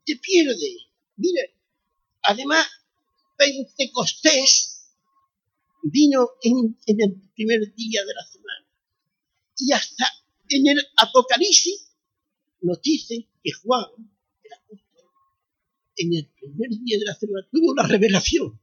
te 0.09 0.16
pierde. 0.16 0.88
Mire, 1.16 1.55
además, 2.23 2.66
Pentecostés 3.37 4.87
vino 5.83 6.31
en, 6.42 6.79
el 6.87 7.21
primer 7.35 7.75
día 7.75 8.05
de 8.05 8.14
la 8.14 8.27
semana. 8.27 8.66
Y 9.59 9.73
hasta 9.73 10.07
en 10.49 10.66
el 10.66 10.79
Apocalipsis 10.97 11.92
nos 12.62 12.81
dicen 12.81 13.27
que 13.42 13.53
Juan, 13.53 13.85
el 14.42 14.53
apóstol, 14.53 15.05
en 15.97 16.14
el 16.14 16.27
primer 16.27 16.71
día 16.71 16.99
de 16.99 17.05
la 17.05 17.14
semana 17.14 17.47
tuvo 17.53 17.73
una 17.73 17.87
revelación. 17.87 18.59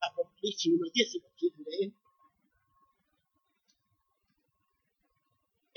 Apocalipsis 0.00 0.72
1.10 0.72 1.22
lo 1.22 2.07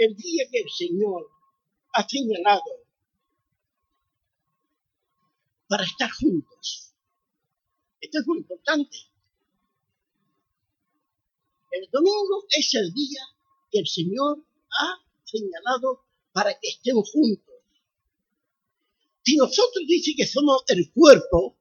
El 0.01 0.15
día 0.15 0.45
que 0.51 0.61
el 0.61 0.69
Señor 0.71 1.29
ha 1.93 2.09
señalado 2.09 2.71
para 5.67 5.83
estar 5.83 6.09
juntos. 6.09 6.91
Esto 7.99 8.19
es 8.19 8.25
muy 8.25 8.39
importante. 8.39 8.97
El 11.69 11.87
domingo 11.91 12.47
es 12.49 12.73
el 12.73 12.91
día 12.91 13.21
que 13.69 13.77
el 13.77 13.87
Señor 13.87 14.43
ha 14.71 15.05
señalado 15.23 16.03
para 16.31 16.59
que 16.59 16.69
estén 16.69 16.95
juntos. 16.95 17.61
Si 19.23 19.35
nosotros 19.37 19.85
dice 19.87 20.13
que 20.17 20.25
somos 20.25 20.63
el 20.69 20.91
cuerpo 20.91 21.55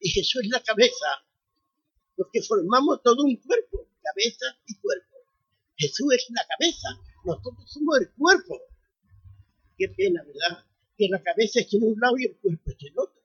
y 0.00 0.08
Jesús 0.08 0.44
es 0.44 0.48
la 0.48 0.62
cabeza, 0.62 1.26
porque 2.16 2.40
formamos 2.40 3.02
todo 3.02 3.22
un 3.22 3.36
cuerpo, 3.36 3.86
cabeza 4.02 4.46
y 4.66 4.76
cuerpo. 4.76 5.09
Jesús 5.80 6.14
es 6.14 6.26
la 6.30 6.46
cabeza, 6.46 6.88
nosotros 7.24 7.70
somos 7.72 8.00
el 8.00 8.10
cuerpo. 8.12 8.60
Qué 9.76 9.88
pena, 9.88 10.22
¿verdad? 10.22 10.64
que 11.00 11.08
la 11.08 11.22
cabeza 11.22 11.60
esté 11.60 11.78
en 11.78 11.84
un 11.84 11.98
lado 11.98 12.18
y 12.18 12.26
el 12.26 12.36
cuerpo 12.36 12.70
esté 12.70 12.88
en 12.88 12.98
otro. 12.98 13.22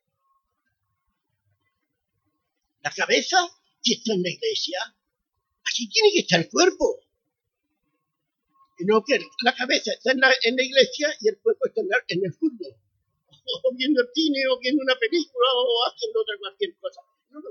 La 2.81 2.91
cabeza, 2.91 3.37
si 3.81 3.93
está 3.95 4.13
en 4.13 4.23
la 4.23 4.29
iglesia, 4.29 4.79
así 5.65 5.89
tiene 5.89 6.09
que 6.13 6.19
estar 6.21 6.39
el 6.39 6.49
cuerpo. 6.49 7.01
Y 8.79 8.85
no 8.85 9.03
que 9.03 9.19
la 9.43 9.53
cabeza 9.53 9.91
está 9.91 10.13
en 10.13 10.21
la, 10.21 10.31
iglesia 10.63 11.09
y 11.19 11.27
el 11.27 11.37
cuerpo 11.39 11.67
está 11.67 11.81
en, 12.07 12.23
el 12.23 12.33
fútbol. 12.33 12.73
O 13.63 13.75
viendo 13.75 14.01
el 14.01 14.07
cine, 14.13 14.39
o 14.51 14.57
viendo 14.59 14.81
una 14.81 14.95
película, 14.95 15.47
o 15.53 15.91
haciendo 15.91 16.21
otra 16.21 16.35
cualquier 16.39 16.75
cosa. 16.77 17.01
No, 17.31 17.41
no. 17.41 17.49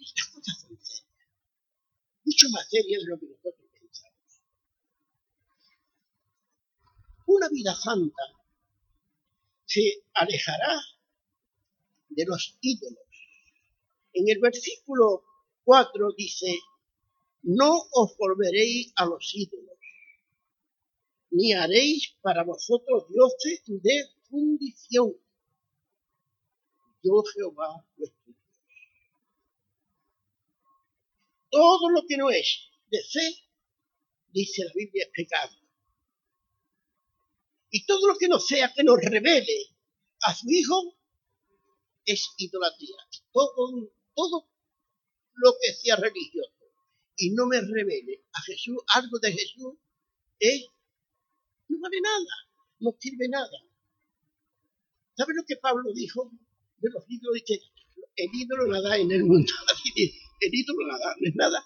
Estas 0.00 0.26
cosas 0.34 0.60
son 0.62 0.76
serias. 0.82 1.13
Mucho 2.24 2.48
más 2.50 2.68
serias 2.68 3.02
de 3.02 3.08
lo 3.08 3.18
que 3.18 3.26
nosotros 3.26 3.70
pensamos. 3.72 4.40
Una 7.26 7.48
vida 7.48 7.74
santa 7.74 8.22
se 9.66 10.04
alejará 10.14 10.80
de 12.08 12.24
los 12.26 12.56
ídolos. 12.60 13.04
En 14.12 14.28
el 14.28 14.38
versículo 14.40 15.24
4 15.64 16.12
dice, 16.16 16.58
no 17.42 17.82
os 17.92 18.16
volveréis 18.16 18.92
a 18.96 19.04
los 19.06 19.32
ídolos, 19.34 19.76
ni 21.30 21.52
haréis 21.52 22.14
para 22.22 22.44
vosotros 22.44 23.06
dioses 23.08 23.62
de 23.66 24.08
fundición. 24.30 25.14
Yo 27.02 27.22
Jehová 27.34 27.84
vuestro 27.96 28.22
Dios. 28.24 28.36
Todo 31.54 31.88
lo 31.88 32.04
que 32.04 32.16
no 32.16 32.30
es 32.30 32.68
de 32.90 32.98
fe, 32.98 33.46
dice 34.32 34.64
la 34.64 34.72
Biblia, 34.74 35.04
es 35.04 35.10
pecado. 35.14 35.56
Y 37.70 37.86
todo 37.86 38.08
lo 38.08 38.16
que 38.18 38.26
no 38.26 38.40
sea 38.40 38.72
que 38.74 38.82
nos 38.82 38.98
revele 39.00 39.68
a 40.22 40.34
su 40.34 40.50
Hijo 40.50 40.96
es 42.04 42.34
idolatría. 42.38 42.96
Todo, 43.30 43.92
todo 44.14 44.48
lo 45.34 45.54
que 45.62 45.72
sea 45.74 45.94
religioso 45.94 46.50
y 47.16 47.30
no 47.30 47.46
me 47.46 47.60
revele 47.60 48.24
a 48.32 48.42
Jesús, 48.42 48.78
algo 48.92 49.16
de 49.20 49.32
Jesús, 49.32 49.74
es, 50.40 50.66
no 51.68 51.78
vale 51.78 52.00
nada, 52.00 52.34
no 52.80 52.96
sirve 52.98 53.28
nada. 53.28 53.58
¿Sabe 55.16 55.34
lo 55.34 55.44
que 55.44 55.56
Pablo 55.58 55.92
dijo 55.94 56.32
de 56.78 56.90
los 56.90 57.04
ídolos? 57.08 57.44
Dice, 57.46 57.62
el 58.16 58.30
ídolo 58.34 58.66
nada 58.66 58.96
en 58.96 59.12
el 59.12 59.22
mundo. 59.22 59.52
El 60.44 60.54
ídolo 60.54 60.86
nada, 60.86 61.14
no 61.18 61.28
es 61.28 61.34
nada. 61.34 61.64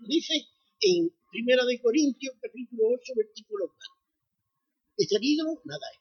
Lo 0.00 0.06
dice 0.08 0.34
en 0.80 1.12
Primera 1.30 1.64
de 1.64 1.80
Corintios, 1.80 2.34
capítulo 2.40 2.84
8, 2.94 3.12
versículo 3.16 3.66
4 3.68 3.96
es 4.96 5.12
el 5.12 5.22
ídolo, 5.22 5.60
nada 5.64 5.86
es. 5.92 6.00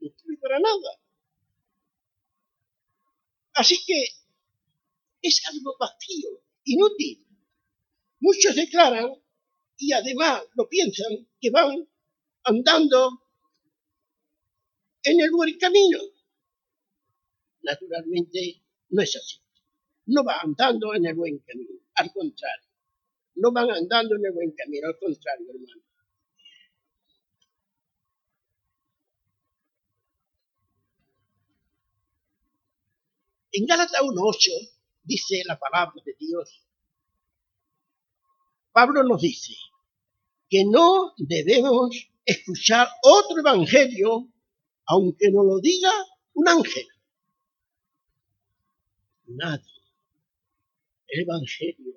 No 0.00 0.08
sirve 0.16 0.38
para 0.38 0.58
nada. 0.58 1.00
Así 3.54 3.76
que 3.84 4.04
es 5.22 5.42
algo 5.48 5.76
vacío, 5.78 6.42
inútil. 6.64 7.26
Muchos 8.20 8.54
declaran 8.54 9.10
y 9.76 9.92
además 9.92 10.44
lo 10.54 10.68
piensan 10.68 11.28
que 11.40 11.50
van 11.50 11.88
andando 12.44 13.26
en 15.02 15.20
el 15.20 15.30
buen 15.30 15.58
camino. 15.58 15.98
Naturalmente 17.62 18.62
no 18.90 19.02
es 19.02 19.16
así. 19.16 19.38
No 20.10 20.24
van 20.24 20.38
andando 20.42 20.92
en 20.94 21.06
el 21.06 21.14
buen 21.14 21.38
camino, 21.38 21.70
al 21.94 22.12
contrario. 22.12 22.66
No 23.36 23.52
van 23.52 23.70
andando 23.70 24.16
en 24.16 24.26
el 24.26 24.32
buen 24.32 24.50
camino, 24.52 24.88
al 24.88 24.98
contrario, 24.98 25.46
hermano. 25.48 25.82
En 33.52 33.66
Gálatas 33.66 34.00
1.8 34.00 34.70
dice 35.04 35.42
la 35.46 35.58
palabra 35.58 36.02
de 36.04 36.14
Dios. 36.18 36.66
Pablo 38.72 39.04
nos 39.04 39.20
dice 39.20 39.54
que 40.48 40.64
no 40.64 41.12
debemos 41.18 42.10
escuchar 42.24 42.88
otro 43.02 43.38
evangelio 43.38 44.28
aunque 44.86 45.30
no 45.30 45.44
lo 45.44 45.60
diga 45.60 45.92
un 46.34 46.48
ángel. 46.48 46.86
Nadie. 49.26 49.79
El 51.10 51.22
evangelio 51.22 51.94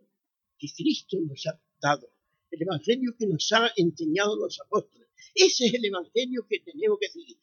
que 0.57 0.67
Cristo 0.75 1.17
nos 1.21 1.45
ha 1.47 1.59
dado, 1.81 2.09
el 2.51 2.61
evangelio 2.61 3.15
que 3.17 3.27
nos 3.27 3.51
ha 3.51 3.71
enseñado 3.75 4.35
los 4.37 4.59
apóstoles, 4.59 5.07
ese 5.35 5.65
es 5.67 5.73
el 5.73 5.85
evangelio 5.85 6.45
que 6.47 6.59
tenemos 6.59 6.97
que 6.99 7.09
seguir. 7.09 7.37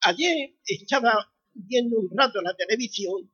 Ayer 0.00 0.54
estaba 0.66 1.32
viendo 1.54 1.98
un 1.98 2.10
rato 2.16 2.40
la 2.42 2.54
televisión 2.54 3.30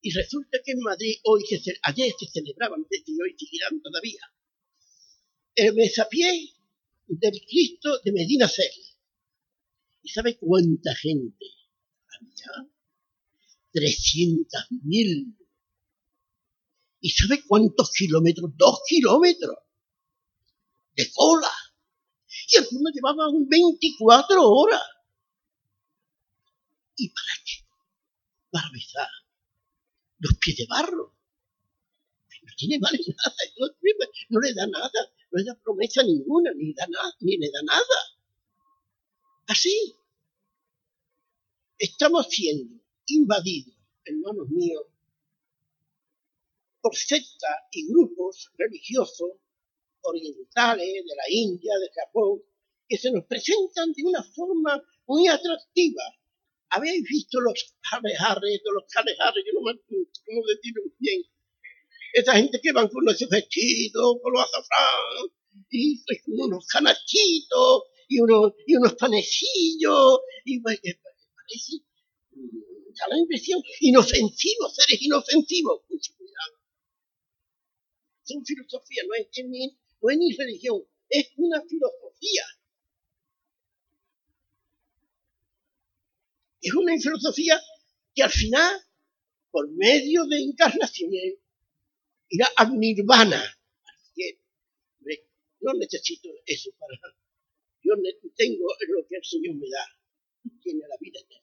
y 0.00 0.10
resulta 0.10 0.58
que 0.64 0.72
en 0.72 0.80
Madrid 0.80 1.14
hoy, 1.24 1.44
se, 1.46 1.78
ayer 1.82 2.12
se 2.18 2.26
celebraban, 2.26 2.84
y 2.90 3.22
hoy 3.22 3.36
seguirán 3.38 3.80
todavía, 3.80 4.20
el 5.54 5.74
mesapié 5.74 6.52
del 7.06 7.40
Cristo 7.46 8.00
de 8.04 8.12
Medina 8.12 8.48
Cel. 8.48 8.70
¿Y 10.02 10.08
sabe 10.08 10.36
cuánta 10.36 10.94
gente 10.96 11.46
había? 12.18 12.68
300.000. 13.72 15.41
¿Y 17.02 17.10
sabe 17.10 17.42
cuántos 17.46 17.90
kilómetros? 17.90 18.52
Dos 18.56 18.80
kilómetros 18.86 19.56
de 20.94 21.10
cola. 21.12 21.50
Y 22.48 22.56
algunos 22.56 22.92
llevaban 22.94 23.48
24 23.48 24.48
horas. 24.48 24.82
¿Y 26.96 27.08
para 27.08 27.44
qué? 27.44 27.52
Para 28.50 28.70
besar 28.72 29.08
los 30.22 30.34
pies 30.38 30.56
de 30.58 30.66
barro. 30.68 31.12
no 32.42 32.52
tiene 32.56 32.78
vale 32.78 32.98
nada, 32.98 33.36
no, 34.30 34.40
le 34.40 34.54
da 34.54 34.66
nada, 34.68 35.00
no 35.30 35.38
le 35.38 35.44
da 35.44 35.54
promesa 35.56 36.02
ninguna, 36.04 36.52
ni, 36.54 36.72
da 36.72 36.86
nada, 36.86 37.12
ni 37.20 37.36
le 37.36 37.50
da 37.50 37.62
nada. 37.62 37.98
Así, 39.48 39.96
estamos 41.76 42.28
siendo 42.28 42.80
invadidos, 43.06 43.74
hermanos 44.04 44.48
míos, 44.50 44.84
por 46.82 46.94
sectas 46.96 47.56
y 47.70 47.86
grupos 47.88 48.50
religiosos 48.58 49.30
orientales 50.02 50.86
de 50.86 51.16
la 51.16 51.30
India, 51.30 51.72
de 51.78 51.88
Japón, 51.94 52.42
que 52.88 52.98
se 52.98 53.10
nos 53.10 53.24
presentan 53.24 53.92
de 53.92 54.02
una 54.04 54.22
forma 54.22 54.82
muy 55.06 55.28
atractiva. 55.28 56.02
¿Habéis 56.70 57.04
visto 57.04 57.40
los 57.40 57.74
jarejares, 57.82 58.60
los 58.64 58.84
jarejares, 58.92 59.44
que 59.44 59.52
no 59.54 59.60
me 59.62 59.78
cómo 59.78 60.42
decirlo 60.46 60.82
bien? 60.98 61.22
Esa 62.14 62.34
gente 62.34 62.60
que 62.60 62.72
van 62.72 62.88
con 62.88 63.04
los 63.04 63.18
vestidos, 63.28 64.16
con 64.22 64.32
los 64.32 64.42
azafrán, 64.42 65.30
y 65.70 66.02
unos 66.26 66.66
canachitos, 66.66 67.82
y 68.08 68.20
unos, 68.20 68.94
panecillos, 68.98 70.20
y 70.44 70.60
parece, 70.60 70.98
da 72.98 73.08
la 73.08 73.18
impresión, 73.18 73.62
inofensivos, 73.80 74.74
seres 74.74 75.00
inofensivos. 75.00 75.82
Son 78.24 78.44
filosofía, 78.44 79.02
no 79.06 79.14
es, 79.14 79.28
no 80.00 80.10
es 80.10 80.18
ni 80.18 80.32
religión, 80.34 80.82
es 81.08 81.32
una 81.36 81.60
filosofía. 81.62 82.42
Es 86.60 86.74
una 86.74 86.96
filosofía 86.98 87.60
que 88.14 88.22
al 88.22 88.30
final, 88.30 88.80
por 89.50 89.68
medio 89.72 90.24
de 90.26 90.42
encarnaciones, 90.42 91.34
irá 92.28 92.48
a 92.56 92.70
nirvana. 92.70 93.42
No 95.60 95.72
necesito 95.74 96.28
eso 96.44 96.70
para... 96.78 96.98
Yo 97.84 97.94
tengo 98.36 98.66
lo 98.88 99.06
que 99.06 99.16
el 99.16 99.24
Señor 99.24 99.54
me 99.56 99.68
da. 99.68 99.86
Tiene 100.60 100.80
la 100.88 100.96
vida 101.00 101.20
eterna 101.20 101.42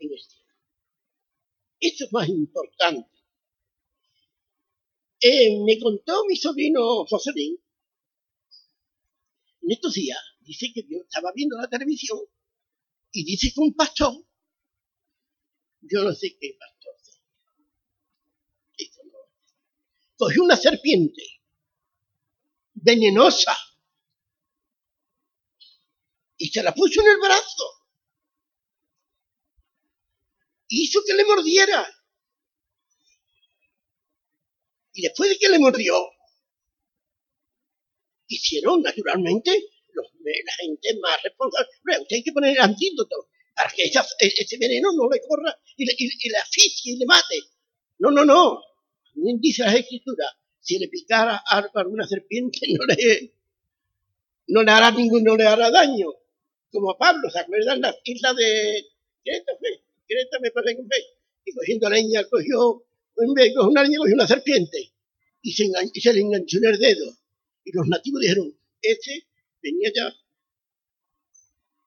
en 0.00 0.12
este 0.12 0.34
Esto 1.80 2.04
es 2.04 2.12
más 2.12 2.28
importante. 2.28 3.19
Eh, 5.22 5.62
me 5.64 5.78
contó 5.78 6.24
mi 6.26 6.36
sobrino 6.36 7.04
Joselín, 7.06 7.58
en 9.62 9.70
estos 9.70 9.92
días, 9.92 10.18
dice 10.40 10.72
que 10.74 10.82
yo 10.88 10.98
estaba 11.02 11.32
viendo 11.34 11.56
la 11.58 11.68
televisión 11.68 12.18
y 13.12 13.24
dice 13.24 13.52
que 13.54 13.60
un 13.60 13.74
pastor, 13.74 14.14
yo 15.82 16.04
no 16.04 16.14
sé 16.14 16.36
qué 16.40 16.56
pastor, 16.58 16.94
cogió 20.16 20.42
una 20.42 20.56
serpiente 20.56 21.22
venenosa 22.74 23.56
y 26.36 26.48
se 26.48 26.62
la 26.62 26.74
puso 26.74 27.00
en 27.00 27.08
el 27.08 27.18
brazo. 27.18 27.64
Hizo 30.68 31.00
que 31.06 31.14
le 31.14 31.24
mordiera. 31.24 31.99
Y 35.00 35.02
después 35.04 35.30
de 35.30 35.38
que 35.38 35.48
le 35.48 35.58
mordió, 35.58 35.94
hicieron 38.28 38.82
naturalmente 38.82 39.50
los, 39.94 40.06
la 40.22 40.52
gente 40.52 40.88
más 41.00 41.22
responsable. 41.22 41.68
usted 42.02 42.16
hay 42.16 42.22
que 42.22 42.32
poner 42.32 42.50
el 42.50 42.60
antídoto 42.60 43.30
para 43.56 43.70
que 43.70 43.84
ese 43.84 44.58
veneno 44.58 44.92
no 44.92 45.08
le 45.08 45.22
corra 45.26 45.58
y 45.78 45.86
le, 45.86 45.94
y, 45.96 46.28
le 46.28 46.36
asfixie 46.36 46.92
y 46.92 46.96
le 46.98 47.06
mate. 47.06 47.40
No, 48.00 48.10
no, 48.10 48.26
no. 48.26 48.62
Dice 49.14 49.62
la 49.62 49.74
escritura, 49.74 50.26
si 50.60 50.78
le 50.78 50.88
picara 50.88 51.42
a 51.46 51.64
alguna 51.76 52.06
serpiente 52.06 52.58
no 52.68 52.84
le, 52.84 53.32
no 54.48 54.62
le 54.62 54.70
hará 54.70 54.90
ningún, 54.90 55.24
le 55.24 55.46
hará 55.46 55.70
daño. 55.70 56.08
Como 56.70 56.90
a 56.90 56.98
Pablo, 56.98 57.30
¿se 57.30 57.38
acuerdan? 57.38 57.80
La 57.80 57.96
isla 58.04 58.34
de 58.34 58.84
Creta, 59.24 59.52
Creta 60.06 60.38
me 60.40 60.50
parece 60.50 60.76
que 60.76 60.82
fue. 60.86 60.98
Y 61.46 61.54
cogiendo 61.54 61.88
leña, 61.88 62.22
cogió, 62.24 62.84
de 63.22 63.62
una 63.62 63.82
cogió 63.98 64.14
una 64.14 64.26
serpiente. 64.26 64.92
Y 65.42 65.52
se, 65.52 65.70
y 65.94 66.00
se 66.00 66.12
le 66.12 66.20
enganchó 66.20 66.58
en 66.58 66.66
el 66.66 66.78
dedo. 66.78 67.16
Y 67.64 67.72
los 67.72 67.86
nativos 67.86 68.20
dijeron, 68.20 68.54
ese 68.82 69.26
venía 69.62 69.90
ya 69.94 70.14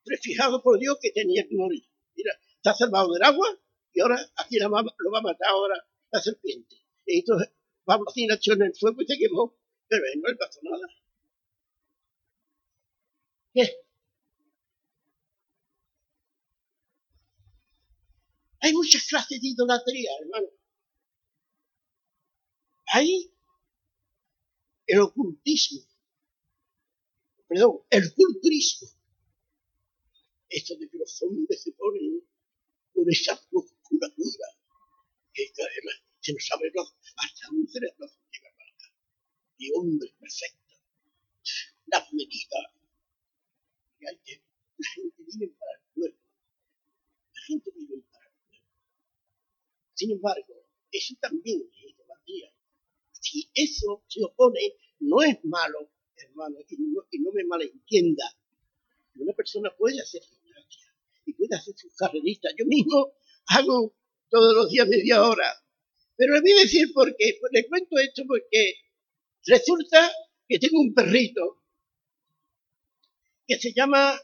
prefijado 0.03 0.61
por 0.61 0.79
Dios 0.79 0.97
que 1.01 1.11
tenía 1.11 1.47
que 1.47 1.55
morir. 1.55 1.83
Mira, 2.15 2.33
está 2.55 2.73
salvado 2.73 3.13
del 3.13 3.23
agua 3.23 3.47
y 3.93 4.01
ahora 4.01 4.17
aquí 4.37 4.57
lo 4.57 4.69
va, 4.69 4.79
a 4.79 5.21
matar 5.21 5.47
ahora 5.49 5.75
la 6.11 6.21
serpiente. 6.21 6.75
Y 7.05 7.19
entonces 7.19 7.49
Pablo 7.83 8.09
sin 8.13 8.31
acción 8.31 8.61
en 8.61 8.67
el 8.67 8.75
fuego 8.75 9.01
y 9.01 9.05
se 9.05 9.17
quemó, 9.17 9.55
pero 9.87 10.03
no 10.21 10.29
le 10.29 10.35
pasó 10.35 10.59
nada. 10.63 10.87
Hay 18.61 18.71
muchas 18.71 19.05
clases 19.07 19.41
de 19.41 19.47
idolatría, 19.49 20.09
hermano. 20.21 20.47
Hay 22.95 23.33
el 24.85 24.99
ocultismo, 24.99 25.81
perdón, 27.47 27.79
el 27.89 28.13
culturismo. 28.13 28.87
Esto 30.47 30.75
de 30.77 30.87
que 30.87 31.57
se 31.57 31.71
ponen 31.71 32.21
con 32.93 33.09
esa 33.09 33.33
musculatura 33.49 34.45
que 35.33 35.51
además 35.57 36.03
se 36.19 36.33
nos 36.33 36.51
abre 36.51 36.71
los, 36.75 36.93
hasta 37.15 37.49
un 37.49 37.67
cerebro 37.67 38.05
de 39.57 39.71
hombre 39.73 40.13
perfecto, 40.19 40.75
las 41.87 42.13
medidas. 42.13 42.73
Y 44.01 44.05
hay 44.05 44.17
que, 44.19 44.43
la 44.77 44.89
gente 44.93 45.23
vive 45.23 45.47
para 45.57 45.71
el 45.79 45.93
cuerpo, 45.95 46.27
la 47.33 47.41
gente 47.41 47.71
vive 47.71 48.03
para 48.11 48.27
el 48.27 48.33
cuerpo. 48.33 48.67
Sin 49.95 50.11
embargo, 50.11 50.67
eso 50.91 51.15
también 51.19 51.67
es 51.73 51.89
idolatría 51.89 52.53
si 53.23 53.49
eso 53.53 54.03
se 54.07 54.23
opone, 54.23 54.75
no 54.99 55.21
es 55.21 55.43
malo, 55.45 55.89
hermano, 56.15 56.57
y 56.69 57.19
no, 57.19 57.31
me 57.31 57.45
malentienda. 57.45 58.25
Una 59.15 59.33
persona 59.33 59.73
puede 59.77 60.01
hacer 60.01 60.21
gimnasia 60.23 60.93
y 61.25 61.33
puede 61.33 61.55
hacer 61.55 61.73
sus 61.77 61.95
carreritas. 61.95 62.53
Yo 62.57 62.65
mismo 62.65 63.13
hago 63.47 63.95
todos 64.29 64.55
los 64.55 64.69
días 64.69 64.87
media 64.87 65.23
hora. 65.23 65.47
Pero 66.17 66.33
le 66.33 66.41
voy 66.41 66.51
a 66.51 66.63
decir 66.63 66.91
por 66.93 67.15
qué. 67.15 67.37
Pues 67.39 67.51
le 67.53 67.67
cuento 67.67 67.97
esto 67.97 68.23
porque 68.27 68.75
resulta 69.45 70.11
que 70.47 70.59
tengo 70.59 70.81
un 70.81 70.93
perrito 70.93 71.63
que 73.47 73.57
se 73.57 73.73
llama 73.73 74.19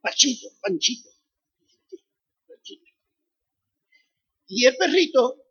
Pachito, 0.00 0.48
Panchito. 0.60 1.10
Y 4.46 4.66
el 4.66 4.76
perrito 4.76 5.49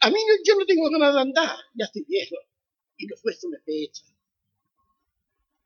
a 0.00 0.10
mí 0.10 0.18
yo 0.44 0.54
no 0.56 0.66
tengo 0.66 0.90
ganas 0.90 1.14
de 1.14 1.20
andar, 1.20 1.56
ya 1.74 1.86
estoy 1.86 2.04
viejo. 2.04 2.36
Y 2.96 3.06
los 3.06 3.24
huesos 3.24 3.50
me 3.50 3.58
pesan. 3.60 4.14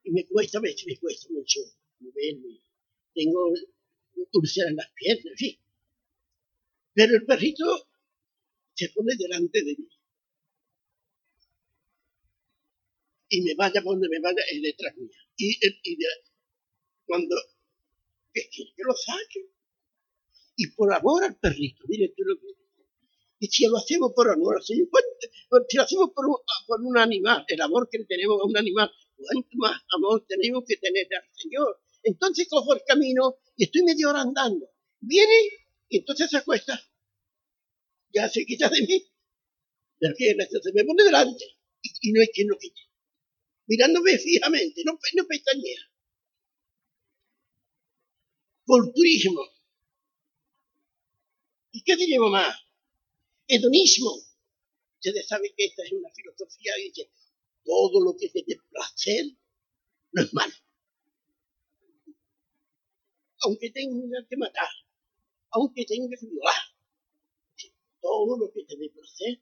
Y 0.05 0.11
me 0.13 0.27
cuesta, 0.27 0.61
me, 0.61 0.75
me 0.87 0.99
cuesta 0.99 1.29
mucho 1.31 1.61
moverme. 2.01 2.61
Tengo 3.15 3.53
úlceras 4.33 4.71
en 4.71 4.77
las 4.77 4.91
piernas, 4.93 5.27
en 5.27 5.37
fin. 5.37 5.61
Pero 6.95 7.17
el 7.17 7.25
perrito 7.25 7.89
se 8.75 8.89
pone 8.91 9.15
delante 9.17 9.65
de 9.65 9.77
mí. 9.77 9.89
Y 13.31 13.43
me 13.43 13.55
vaya 13.55 13.83
por 13.83 13.95
donde 13.95 14.09
me 14.09 14.21
vaya, 14.21 14.43
es 14.53 14.63
detrás 14.63 14.97
mía. 14.97 15.19
Y, 15.37 15.59
y 15.83 15.99
cuando 17.07 17.35
que 18.33 18.49
que 18.51 18.83
lo 18.83 18.95
saque. 18.95 19.51
Y 20.57 20.69
por 20.69 20.93
amor 20.93 21.25
al 21.25 21.37
perrito, 21.39 21.85
mire 21.89 22.13
tú 22.17 22.23
lo 22.25 22.39
que 22.39 22.64
y 23.45 23.47
si 23.49 23.67
lo 23.67 23.77
hacemos 23.77 24.13
por 24.17 24.31
amor, 24.31 24.65
si 24.65 24.75
lo 24.79 25.83
hacemos 25.83 26.11
por 26.15 26.25
un, 26.25 26.37
por 26.67 26.81
un 26.81 26.97
animal, 26.97 27.45
el 27.47 27.61
amor 27.61 27.91
que 27.91 28.03
tenemos 28.07 28.41
a 28.41 28.45
un 28.47 28.57
animal, 28.57 28.91
cuánto 29.19 29.49
más 29.57 29.83
amor 29.95 30.25
tenemos 30.27 30.65
que 30.67 30.79
tener 30.79 31.07
al 31.15 31.29
Señor. 31.37 31.83
Entonces 32.03 32.49
cojo 32.49 32.73
el 32.73 32.81
camino 32.87 33.37
y 33.55 33.65
estoy 33.65 33.83
media 33.83 34.09
hora 34.09 34.23
andando. 34.23 34.67
Viene 34.99 35.35
y 35.91 35.99
entonces 35.99 36.31
se 36.31 36.39
acuesta. 36.39 36.81
Ya 38.15 38.31
se 38.31 38.47
quita 38.47 38.71
de 38.71 38.81
mí. 38.81 39.13
Pero 39.99 40.15
que 40.17 40.35
se 40.63 40.73
me 40.73 40.85
pone 40.85 41.05
delante 41.05 41.45
y, 42.01 42.13
no 42.13 42.23
hay 42.23 42.29
quien 42.29 42.49
lo 42.49 42.57
quite. 42.57 42.81
Mirándome 43.67 44.17
fijamente, 44.17 44.83
no, 44.87 44.99
no 45.17 45.27
pestañea. 45.27 45.81
Culturismo. 48.65 49.43
¿Y 51.73 51.83
qué 51.83 51.95
diríamos 51.97 52.31
más? 52.31 52.64
Hedonismo. 53.47 54.13
Ustedes 54.97 55.27
saben 55.27 55.53
que 55.57 55.67
esta 55.67 55.85
es 55.85 55.93
una 55.93 56.11
filosofía 56.11 56.73
que 56.77 56.83
dice, 56.85 57.11
todo 57.65 58.01
lo 58.03 58.17
que 58.17 58.27
es 58.27 58.33
de 58.33 58.59
placer 58.71 59.27
no 60.13 60.23
es 60.23 60.33
malo. 60.33 60.55
Aunque 63.41 63.71
tenga 63.71 64.27
que 64.29 64.37
matar, 64.37 64.71
aunque 65.51 65.85
tenga 65.85 66.09
que 66.09 66.27
violar, 66.27 66.63
todo 68.01 68.15
todo 68.25 68.39
lo 68.39 68.53
que 68.53 68.65
te 68.65 68.77
dé 68.77 68.91
placer 68.91 69.41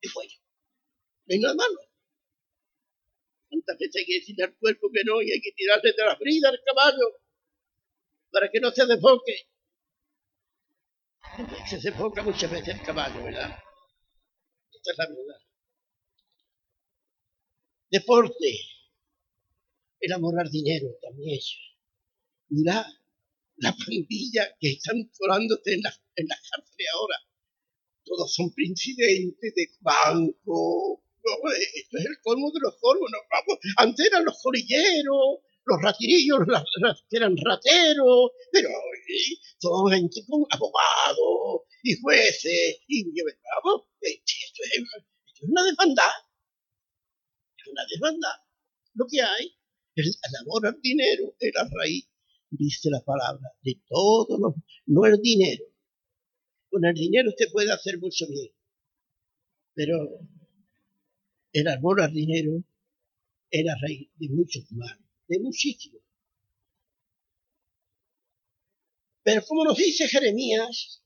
es 0.00 0.14
bueno. 0.14 0.32
No 1.26 1.34
hay 1.34 1.40
nada 1.40 1.54
malo. 1.54 1.80
¿Cuántas 3.48 3.78
veces 3.78 3.96
hay 3.96 4.06
que 4.06 4.14
decirle 4.14 4.44
al 4.44 4.56
cuerpo 4.56 4.90
que 4.92 5.04
no 5.04 5.22
y 5.22 5.30
hay 5.32 5.40
que 5.40 5.52
tirarle 5.52 5.92
de 5.92 6.04
la 6.04 6.16
brida 6.16 6.48
al 6.48 6.60
caballo 6.64 7.20
para 8.30 8.50
que 8.50 8.60
no 8.60 8.70
se 8.72 8.86
desboque? 8.86 9.48
Se 11.66 11.78
desboca 11.78 12.22
muchas 12.22 12.50
veces 12.50 12.74
el 12.74 12.82
caballo, 12.82 13.24
¿verdad? 13.24 13.58
Esta 14.72 14.90
es 14.90 14.98
la 14.98 15.06
verdad. 15.06 15.40
Deporte. 17.90 18.58
El 20.00 20.12
amor 20.12 20.40
al 20.40 20.50
dinero 20.50 20.88
también. 21.00 21.40
Mira 22.48 22.86
la 23.56 23.72
pandilla 23.72 24.56
que 24.58 24.72
están 24.72 25.10
colándose 25.16 25.74
en 25.74 25.82
las 25.82 26.02
en 26.16 26.26
la 26.26 26.36
cárcel 26.36 26.86
ahora. 26.94 27.16
Todos 28.04 28.34
son 28.34 28.52
presidentes 28.52 29.54
de 29.54 29.70
banco. 29.80 31.04
esto 31.76 31.98
es 31.98 32.04
el 32.04 32.18
colmo 32.22 32.50
de 32.50 32.60
los 32.60 32.76
colmos. 32.80 33.10
vamos. 33.30 33.58
Antes 33.76 34.06
eran 34.06 34.24
los 34.24 34.40
colilleros, 34.42 35.40
los 35.64 35.80
ratirillos 35.82 36.40
eran 37.10 37.36
rateros, 37.36 38.30
pero 38.50 38.68
hoy 38.68 39.40
son 39.58 39.90
gente 39.90 40.20
con 40.26 40.44
abogados 40.50 41.62
y 41.82 42.00
jueces. 42.00 42.80
Y 42.88 43.04
vamos, 43.64 43.86
esto 44.00 44.62
es, 44.64 45.42
una 45.42 45.62
demanda. 45.64 46.04
Es 47.56 47.66
una 47.68 47.82
demanda. 47.90 48.28
Lo 48.94 49.06
que 49.10 49.22
hay 49.22 49.54
es 49.94 50.06
el 50.06 50.36
amor 50.40 50.66
al 50.66 50.80
dinero, 50.80 51.34
es 51.38 51.52
la 51.54 51.68
raíz, 51.78 52.08
dice 52.50 52.90
la 52.90 53.00
palabra, 53.00 53.50
de 53.62 53.80
todo 53.88 54.38
lo, 54.38 54.54
no 54.86 55.06
el 55.06 55.20
dinero, 55.20 55.64
con 56.70 56.84
el 56.84 56.94
dinero 56.94 57.30
usted 57.30 57.50
puede 57.52 57.72
hacer 57.72 57.98
mucho 57.98 58.26
bien, 58.28 58.52
pero 59.74 59.96
el 61.52 61.68
amor 61.68 62.00
al 62.00 62.12
dinero 62.12 62.62
era 63.50 63.74
raíz 63.80 64.10
de 64.16 64.28
muchos 64.30 64.70
males, 64.72 65.04
de 65.32 65.40
muchísimos. 65.40 66.02
Pero 69.22 69.44
como 69.46 69.64
nos 69.64 69.76
dice 69.76 70.08
Jeremías, 70.08 71.02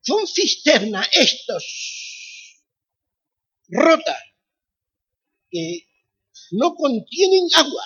son 0.00 0.26
cisternas 0.26 1.08
estos 1.12 2.64
rotas 3.68 4.22
que 5.50 5.86
no 6.52 6.74
contienen 6.74 7.48
agua. 7.54 7.84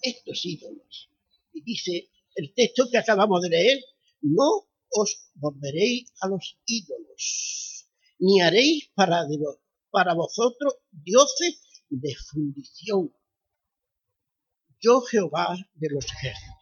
Estos 0.00 0.44
ídolos. 0.44 1.10
Y 1.52 1.62
dice, 1.62 2.10
el 2.34 2.54
texto 2.54 2.88
que 2.90 2.98
acabamos 2.98 3.42
de 3.42 3.50
leer, 3.50 3.84
no 4.22 4.68
os 4.90 5.30
volveréis 5.34 6.10
a 6.22 6.28
los 6.28 6.58
ídolos, 6.66 7.86
ni 8.18 8.40
haréis 8.40 8.90
para, 8.94 9.26
para 9.90 10.14
vosotros 10.14 10.76
dioses 10.90 11.69
de 11.90 12.14
fundición. 12.14 13.14
Yo 14.80 15.00
Jehová 15.02 15.56
de 15.74 15.88
los 15.90 16.04
ejércitos. 16.04 16.56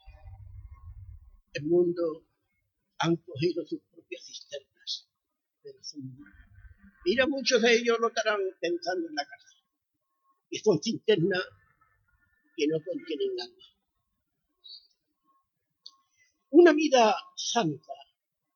El 1.52 1.66
mundo 1.66 2.26
han 2.98 3.16
cogido 3.16 3.64
sus 3.66 3.80
propias 3.92 4.24
cisternas, 4.24 5.08
pero 5.62 5.78
son 5.82 6.18
Mira, 7.04 7.26
muchos 7.26 7.62
de 7.62 7.76
ellos 7.76 7.96
lo 8.00 8.08
estarán 8.08 8.40
pensando 8.60 9.08
en 9.08 9.14
la 9.14 9.24
casa. 9.24 9.48
Y 10.50 10.58
son 10.58 10.82
cisternas 10.82 11.42
que 12.56 12.66
no 12.66 12.78
contienen 12.84 13.40
agua 13.40 13.68
una 16.50 16.72
vida 16.72 17.14
santa 17.36 17.92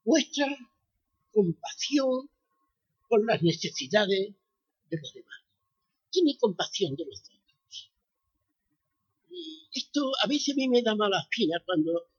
muestra 0.05 0.47
compasión 1.31 2.29
por 3.09 3.25
las 3.27 3.43
necesidades 3.43 4.35
de 4.91 4.97
los 4.99 5.15
demás. 5.15 5.42
Tiene 6.13 6.37
compasión 6.39 6.95
de 6.95 7.07
los 7.07 7.21
otros. 7.21 7.93
Esto 9.75 10.13
a 10.23 10.29
veces 10.29 10.55
a 10.55 10.57
mí 10.59 10.69
me 10.69 10.83
da 10.83 10.95
mala 10.95 11.21
espina 11.21 11.57
cuando 11.65 12.11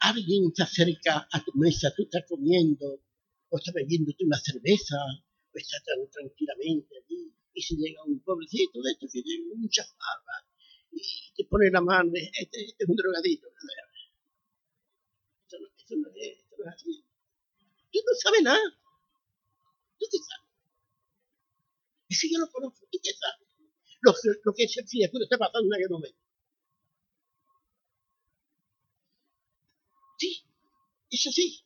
alguien 0.00 0.52
se 0.54 0.64
acerca 0.64 1.28
a 1.30 1.44
tu 1.44 1.52
mesa, 1.54 1.94
tú 1.96 2.02
estás 2.02 2.24
comiendo, 2.28 3.00
o 3.48 3.56
estás 3.56 3.72
bebiéndote 3.72 4.24
una 4.24 4.38
cerveza, 4.38 4.96
o 5.54 5.58
estás 5.58 5.82
tranquilamente 6.12 6.96
allí, 6.98 7.32
y 7.54 7.62
se 7.62 7.76
llega 7.76 8.02
un 8.04 8.18
pobrecito 8.20 8.82
de 8.82 8.90
estos 8.90 9.12
que 9.12 9.22
tiene 9.22 9.54
muchas 9.54 9.94
barbas, 9.96 10.44
y 10.90 11.32
te 11.36 11.44
pone 11.44 11.70
la 11.70 11.80
mano, 11.80 12.10
este, 12.14 12.64
este 12.64 12.84
es 12.84 12.88
un 12.88 12.96
drogadito. 12.96 13.46
Tú 17.92 17.98
no 18.04 18.14
sabes 18.20 18.42
nada. 18.42 18.58
¿Tú 19.98 20.06
qué 20.10 20.18
sabes? 20.18 20.45
Ese 22.16 22.28
yo 22.32 22.38
lo 22.38 22.50
conozco. 22.50 22.86
¿Tú 22.90 22.98
qué 23.02 23.12
sabes? 23.12 23.46
Lo, 24.00 24.12
lo 24.44 24.54
que 24.54 24.64
es 24.64 24.76
el 24.78 24.86
después 24.86 25.22
está 25.22 25.36
pasando 25.36 25.66
en 25.66 25.74
aquel 25.74 25.90
momento. 25.90 26.18
Sí, 30.18 30.42
es 31.10 31.26
así. 31.26 31.62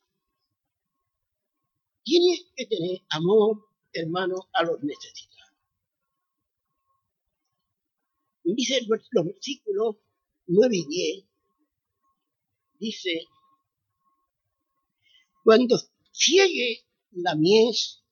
Tiene 2.03 2.51
que 2.57 2.67
tener 2.67 2.99
amor, 3.11 3.69
hermano, 3.93 4.49
a 4.53 4.65
los 4.65 4.83
necesitados. 4.83 5.55
Dice 8.43 8.81
los 8.89 9.25
versículos 9.25 9.97
9 10.47 10.77
y 10.77 10.87
10, 10.87 11.25
dice, 12.81 13.29
cuando 15.45 15.77
ciegue 16.11 16.85
la 17.13 17.37
mies 17.37 18.03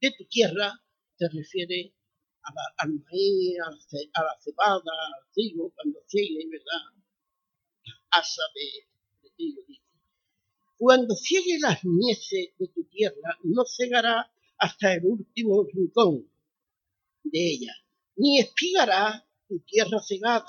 de 0.00 0.12
tu 0.12 0.24
tierra, 0.24 0.80
se 1.18 1.28
refiere 1.28 1.94
a 2.42 2.54
la, 2.54 2.62
al 2.78 2.92
maíz, 2.92 3.56
a 4.14 4.22
la, 4.22 4.36
cebada, 4.40 4.92
al 5.16 5.32
trigo, 5.32 5.72
cuando 5.74 6.00
ciegue, 6.06 6.46
¿verdad? 6.50 7.02
Asa 8.10 8.42
de, 8.54 9.30
trigo, 9.36 9.62
dice. 9.66 9.82
Cuando 10.78 11.14
ciegue 11.14 11.58
las 11.60 11.84
mieses 11.84 12.50
de 12.58 12.68
tu 12.68 12.84
tierra, 12.84 13.38
no 13.44 13.64
cegará 13.64 14.30
hasta 14.58 14.94
el 14.94 15.04
último 15.04 15.64
rincón 15.64 16.30
de 17.24 17.50
ella, 17.50 17.74
ni 18.16 18.38
espigará 18.40 19.26
tu 19.48 19.58
tierra 19.60 20.00
cegada, 20.00 20.46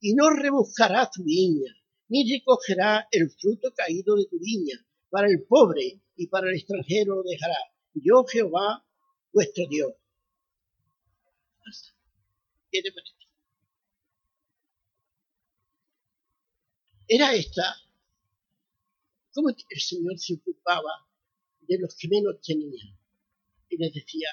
y 0.00 0.14
no 0.14 0.30
rebuscará 0.30 1.10
tu 1.10 1.22
viña, 1.24 1.72
ni 2.08 2.30
recogerá 2.30 3.08
el 3.10 3.30
fruto 3.30 3.72
caído 3.74 4.16
de 4.16 4.26
tu 4.26 4.38
viña. 4.38 4.84
Para 5.10 5.28
el 5.28 5.44
pobre 5.44 6.00
y 6.16 6.26
para 6.26 6.48
el 6.48 6.56
extranjero 6.56 7.22
dejará. 7.22 7.56
Yo 7.94 8.24
Jehová, 8.24 8.84
vuestro 9.32 9.64
Dios. 9.68 9.92
¿Qué 12.70 12.82
te 12.82 12.92
parece? 12.92 13.12
Era 17.08 17.34
esta, 17.34 17.76
como 19.32 19.50
el 19.50 19.80
Señor 19.80 20.18
se 20.18 20.34
ocupaba 20.34 21.06
de 21.60 21.78
los 21.78 21.94
que 21.96 22.08
menos 22.08 22.40
tenían. 22.40 22.96
Y 23.68 23.76
les 23.76 23.92
decía, 23.92 24.28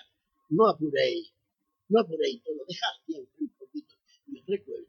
no 0.50 0.68
apuréis, 0.68 1.34
no 1.90 2.00
apuréis 2.00 2.42
todo, 2.44 2.66
dejad 2.68 3.06
tiempo 3.06 3.32
un 3.40 3.50
poquito. 3.50 3.96
Me 4.28 4.42
recuerdo. 4.48 4.88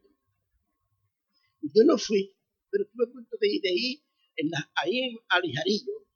Yo 1.61 1.83
no 1.85 1.97
fui 1.97 2.33
pero 2.71 2.85
tuve 2.87 3.07
punto 3.07 3.37
de, 3.39 3.59
de 3.61 3.71
ir 3.73 3.99
en 4.37 4.49
la, 4.49 4.71
ahí 4.75 4.99
en 4.99 5.17
Alijarillo, 5.27 6.07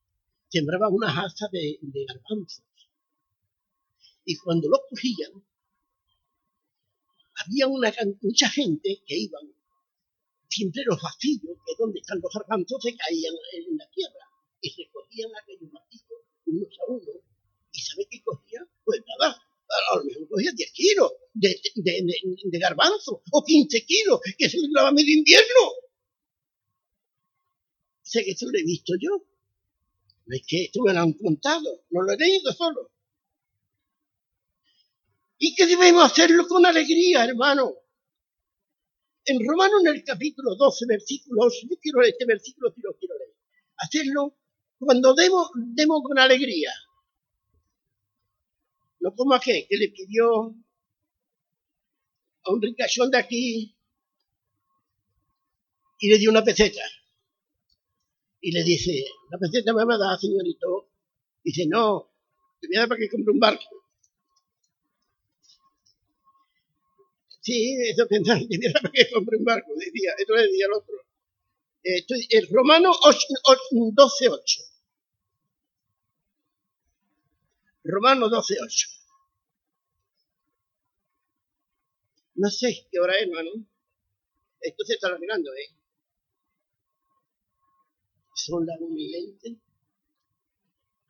sembraba 0.47 0.89
unas 0.89 1.15
asas 1.17 1.51
de, 1.51 1.77
de 1.81 2.05
garbanzos. 2.05 2.63
Y 4.25 4.35
cuando 4.37 4.69
los 4.69 4.79
cogían, 4.89 5.31
había 7.45 7.67
una, 7.67 7.93
mucha 8.21 8.49
gente 8.49 9.01
que 9.05 9.17
iban 9.17 9.53
siempre 10.49 10.83
los 10.85 11.01
vacíos, 11.01 11.57
que 11.65 11.73
donde 11.77 11.99
están 11.99 12.19
los 12.21 12.33
garbanzos, 12.33 12.81
se 12.81 12.95
caían 12.95 13.33
en 13.53 13.77
la 13.77 13.89
tierra 13.89 14.25
y 14.61 14.83
recogían 14.83 15.29
aquellos 15.41 15.71
vacíos 15.71 16.21
unos 16.45 16.79
a 16.79 16.91
uno. 16.91 17.11
¿Y 17.71 17.79
sabe 17.79 18.07
qué 18.09 18.23
cogían? 18.23 18.67
Pues 18.83 19.01
nada, 19.05 19.35
a 19.35 19.97
lo 19.97 20.05
mejor 20.05 20.29
cogía 20.29 20.51
10 20.55 20.71
kilos 20.71 21.11
de, 21.33 21.61
de, 21.75 22.59
garbanzo 22.59 23.21
o 23.31 23.43
15 23.43 23.85
kilos, 23.85 24.21
que 24.37 24.49
se 24.49 24.57
duraba 24.59 24.91
medio 24.91 25.17
invierno 25.17 25.85
sé 28.05 28.23
que 28.23 28.31
esto 28.31 28.45
lo 28.49 28.57
he 28.57 28.63
visto 28.63 28.93
yo. 28.99 29.25
Es 30.27 30.41
que 30.47 30.65
esto 30.65 30.81
me 30.83 30.93
lo 30.93 31.01
han 31.01 31.13
contado, 31.13 31.83
no 31.89 32.01
lo 32.01 32.13
he 32.13 32.17
leído 32.17 32.51
solo. 32.53 32.91
Y 35.45 35.53
que 35.53 35.67
debemos 35.67 36.11
hacerlo 36.11 36.47
con 36.47 36.65
alegría, 36.65 37.23
hermano. 37.23 37.71
En 39.25 39.37
Romano, 39.47 39.79
en 39.79 39.95
el 39.95 40.03
capítulo 40.03 40.55
12, 40.55 40.85
versículo 40.87 41.43
8, 41.43 41.67
yo 41.69 41.77
quiero 41.79 42.01
este 42.01 42.25
versículo, 42.25 42.73
lo 42.75 42.97
quiero 42.97 43.15
leer. 43.19 43.35
Hacerlo 43.77 44.39
cuando 44.79 45.13
demos, 45.13 45.51
demos 45.53 46.01
con 46.01 46.17
alegría. 46.17 46.71
No 49.01 49.13
como 49.13 49.35
aquel 49.35 49.67
que 49.69 49.77
le 49.77 49.89
pidió 49.89 50.55
a 52.41 52.51
un 52.51 52.59
ricachón 52.59 53.11
de 53.11 53.19
aquí 53.19 53.77
y 55.99 56.09
le 56.09 56.17
dio 56.17 56.31
una 56.31 56.43
peseta 56.43 56.81
y 58.41 58.51
le 58.51 58.63
dice, 58.63 59.05
la 59.29 59.37
peseta 59.37 59.75
me 59.75 59.85
va 59.85 59.93
a 59.93 59.99
dar, 59.99 60.19
señorito. 60.19 60.89
Dice, 61.43 61.67
no, 61.67 62.11
te 62.59 62.67
voy 62.67 62.77
a 62.77 62.79
dar 62.79 62.89
para 62.89 62.99
que 62.99 63.09
compre 63.09 63.31
un 63.31 63.39
barco. 63.39 63.84
Sí, 67.45 67.77
eso 67.91 68.07
pensaba, 68.09 68.39
te 68.39 68.57
voy 68.57 68.65
a 68.65 68.71
dar 68.73 68.81
para 68.81 68.91
que 68.91 69.11
compre 69.11 69.37
un 69.37 69.45
barco, 69.45 69.71
decía, 69.75 70.13
eso 70.17 70.33
le 70.33 70.41
decía 70.47 70.65
el 70.65 70.73
otro. 70.73 70.95
Eh, 71.83 72.03
el 72.31 72.47
Romano 72.49 72.91
12.8. 72.91 74.71
Romano 77.83 78.29
12.8. 78.29 79.01
No 82.33 82.49
sé 82.49 82.87
qué 82.91 82.99
hora 82.99 83.13
es, 83.13 83.27
hermano. 83.27 83.51
Esto 84.59 84.83
se 84.83 84.93
está 84.93 85.09
arreglando, 85.09 85.53
¿eh? 85.53 85.69
Son 88.33 88.65
las 88.65 88.77
1 88.79 88.95
y 88.97 89.11
20. 89.13 89.61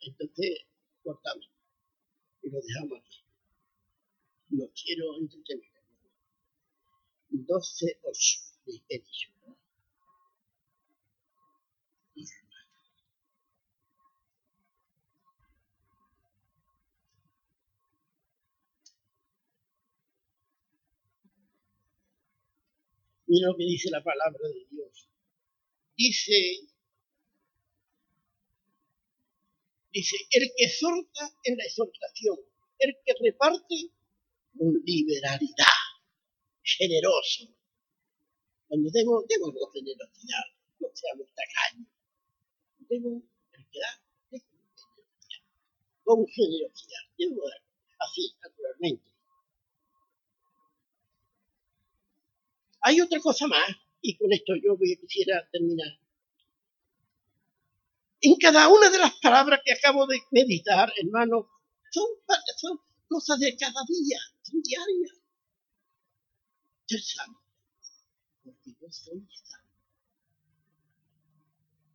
Entonces, 0.01 0.65
cortamos. 1.01 1.49
Y 2.43 2.49
lo 2.49 2.59
dejamos 2.59 2.99
aquí. 2.99 3.23
No 4.49 4.65
quiero 4.75 5.17
entretener. 5.17 5.74
12.8 7.45 8.45
he 8.89 8.99
dicho. 8.99 9.29
Mira 23.27 23.47
lo 23.47 23.57
que 23.57 23.63
dice 23.63 23.89
la 23.89 24.03
palabra 24.03 24.39
de 24.47 24.65
Dios. 24.69 25.09
Dice, 25.97 26.69
dice, 29.91 30.15
el 30.31 30.51
que 30.55 30.65
exhorta 30.65 31.31
en 31.43 31.57
la 31.57 31.63
exhortación, 31.63 32.38
el 32.79 32.95
que 33.03 33.13
reparte 33.21 33.75
con 34.57 34.73
liberalidad, 34.86 35.84
generoso. 36.66 37.47
Cuando 38.68 38.89
debo 38.91 39.24
con 39.24 39.72
generosidad, 39.72 40.43
no 40.80 40.88
seamos 40.93 41.28
tacaños. 41.36 41.88
Debo, 42.89 43.22
el 43.53 43.70
que 43.70 43.80
da, 43.80 44.41
con 46.03 46.28
generosidad. 46.28 47.01
Debo 47.18 47.43
así, 47.99 48.34
naturalmente. 48.41 49.11
Hay 52.82 53.01
otra 53.01 53.20
cosa 53.20 53.47
más, 53.47 53.70
y 54.01 54.16
con 54.18 54.32
esto 54.34 54.53
yo 54.55 54.78
voy, 54.78 54.97
quisiera 54.97 55.47
terminar. 55.51 55.99
En 58.22 58.36
cada 58.38 58.68
una 58.70 58.89
de 58.89 58.99
las 58.99 59.13
palabras 59.20 59.61
que 59.63 59.74
acabo 59.74 60.07
de 60.07 60.20
meditar, 60.32 60.91
hermano, 60.97 61.47
son, 61.91 62.07
son 62.57 62.80
cosas 63.07 63.39
de 63.39 63.55
cada 63.55 63.82
día, 63.88 64.20
diarias. 64.51 65.24
Ser 66.88 67.01
santo, 67.01 67.41
porque 68.43 68.71
yo 68.79 68.91
soy 68.91 69.27
santo. 69.43 69.69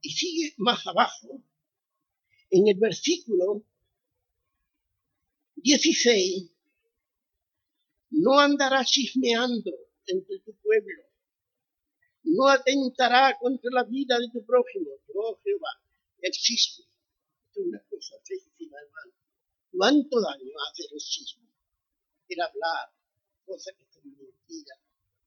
Y 0.03 0.11
sigue 0.11 0.55
más 0.59 0.85
abajo, 0.87 1.43
en 2.51 2.67
el 2.67 2.77
versículo 2.79 3.63
16, 5.57 6.51
no 8.11 8.39
andará 8.41 8.85
chismeando 8.85 9.71
entre 10.07 10.41
tu 10.41 10.55
pueblo. 10.57 11.05
No 12.23 12.49
atentará 12.49 13.37
contra 13.39 13.71
la 13.73 13.85
vida 13.85 14.19
de 14.19 14.29
tu 14.33 14.45
prójimo, 14.45 14.91
oh 15.15 15.41
Jehová. 15.45 15.81
El 16.21 16.33
chisme 16.33 16.85
es 17.51 17.57
una 17.57 17.81
cosa 17.89 18.17
feísima, 18.25 18.77
hermano. 18.79 19.13
¿Cuánto 19.71 20.21
daño 20.21 20.53
hace 20.69 20.83
el 20.93 20.99
chisme? 20.99 21.49
El 22.29 22.41
hablar 22.41 22.93
cosas 23.47 23.75
que 23.77 23.87
son 23.93 24.17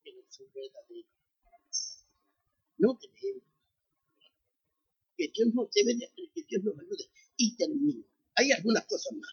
que 0.04 0.14
no 0.14 0.22
son 0.30 0.48
verdaderas. 0.54 2.06
No 2.78 2.98
tenemos. 2.98 3.44
Que 5.18 5.32
Dios 5.34 5.54
nos 5.54 5.72
debe 5.72 5.96
de, 5.96 6.12
que 6.34 6.44
Dios 6.48 6.64
nos 6.64 6.78
ayude. 6.80 7.10
Y 7.38 7.56
termino. 7.56 8.04
Hay 8.36 8.52
algunas 8.52 8.86
cosas 8.86 9.14
más, 9.14 9.32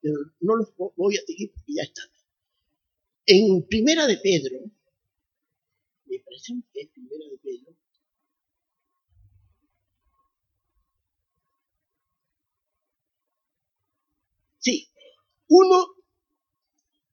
pero 0.00 0.16
no 0.40 0.56
los 0.56 0.74
voy 0.96 1.16
a 1.16 1.22
seguir 1.26 1.50
porque 1.52 1.74
ya 1.74 1.82
están. 1.82 2.08
En 3.26 3.66
Primera 3.66 4.06
de 4.06 4.18
Pedro, 4.18 4.70
me 6.04 6.18
parece 6.20 6.52
que 6.72 6.80
es 6.82 6.88
Primera 6.90 7.26
de 7.30 7.38
Pedro, 7.38 7.74
Sí, 14.58 14.88
1, 15.48 15.86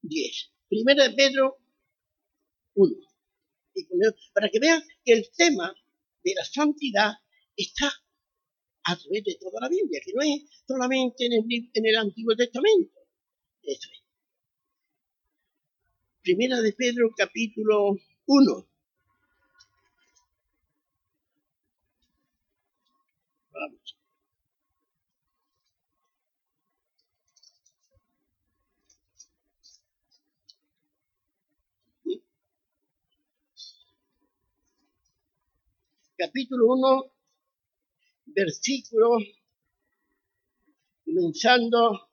10. 0.02 0.50
Primera 0.70 1.06
de 1.08 1.14
Pedro 1.14 1.61
1. 2.74 2.96
Para 4.34 4.48
que 4.48 4.58
vean 4.58 4.82
que 5.04 5.12
el 5.12 5.30
tema 5.36 5.74
de 6.22 6.34
la 6.34 6.44
santidad 6.44 7.12
está 7.56 7.92
a 8.84 8.96
través 8.96 9.24
de 9.24 9.38
toda 9.40 9.60
la 9.60 9.68
Biblia, 9.68 10.00
que 10.04 10.12
no 10.12 10.22
es 10.22 10.42
solamente 10.66 11.26
en 11.26 11.32
el, 11.32 11.70
en 11.72 11.86
el 11.86 11.96
Antiguo 11.96 12.34
Testamento. 12.36 12.98
Eso 13.62 13.88
es. 13.92 14.02
Primera 16.22 16.60
de 16.60 16.72
Pedro 16.72 17.10
capítulo 17.16 17.98
1. 18.26 18.68
Vamos. 23.52 24.01
Capítulo 36.16 36.72
1, 36.74 37.12
versículo, 38.26 39.18
comenzando 41.04 42.12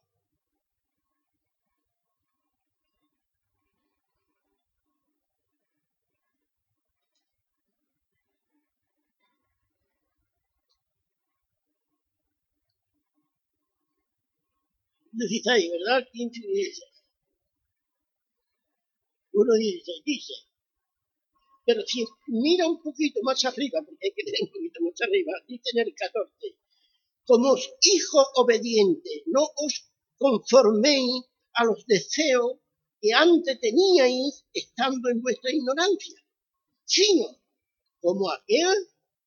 ahí, 15.47 15.69
¿verdad? 15.69 16.07
15 16.11 16.39
y 16.39 16.47
16. 16.47 16.89
1 19.33 19.53
16 19.53 20.03
dice, 20.05 20.33
pero 21.69 21.83
si 21.85 22.03
mira 22.25 22.67
un 22.67 22.81
poquito 22.81 23.19
más 23.21 23.45
arriba, 23.45 23.79
porque 23.85 24.07
hay 24.07 24.13
que 24.15 24.23
leer 24.23 24.41
un 24.41 24.49
poquito 24.49 24.79
más 24.81 24.99
arriba, 25.01 25.33
dice 25.47 25.69
en 25.73 25.79
el 25.85 25.93
14, 25.93 26.57
como 27.25 27.55
hijos 27.55 28.27
obedientes, 28.37 29.21
no 29.27 29.43
os 29.43 29.73
conforméis 30.17 31.25
a 31.53 31.65
los 31.65 31.85
deseos 31.85 32.53
que 32.99 33.13
antes 33.13 33.59
teníais 33.59 34.47
estando 34.51 35.09
en 35.09 35.21
vuestra 35.21 35.51
ignorancia, 35.51 36.19
sino 36.85 37.39
como 38.01 38.31
aquel 38.31 38.75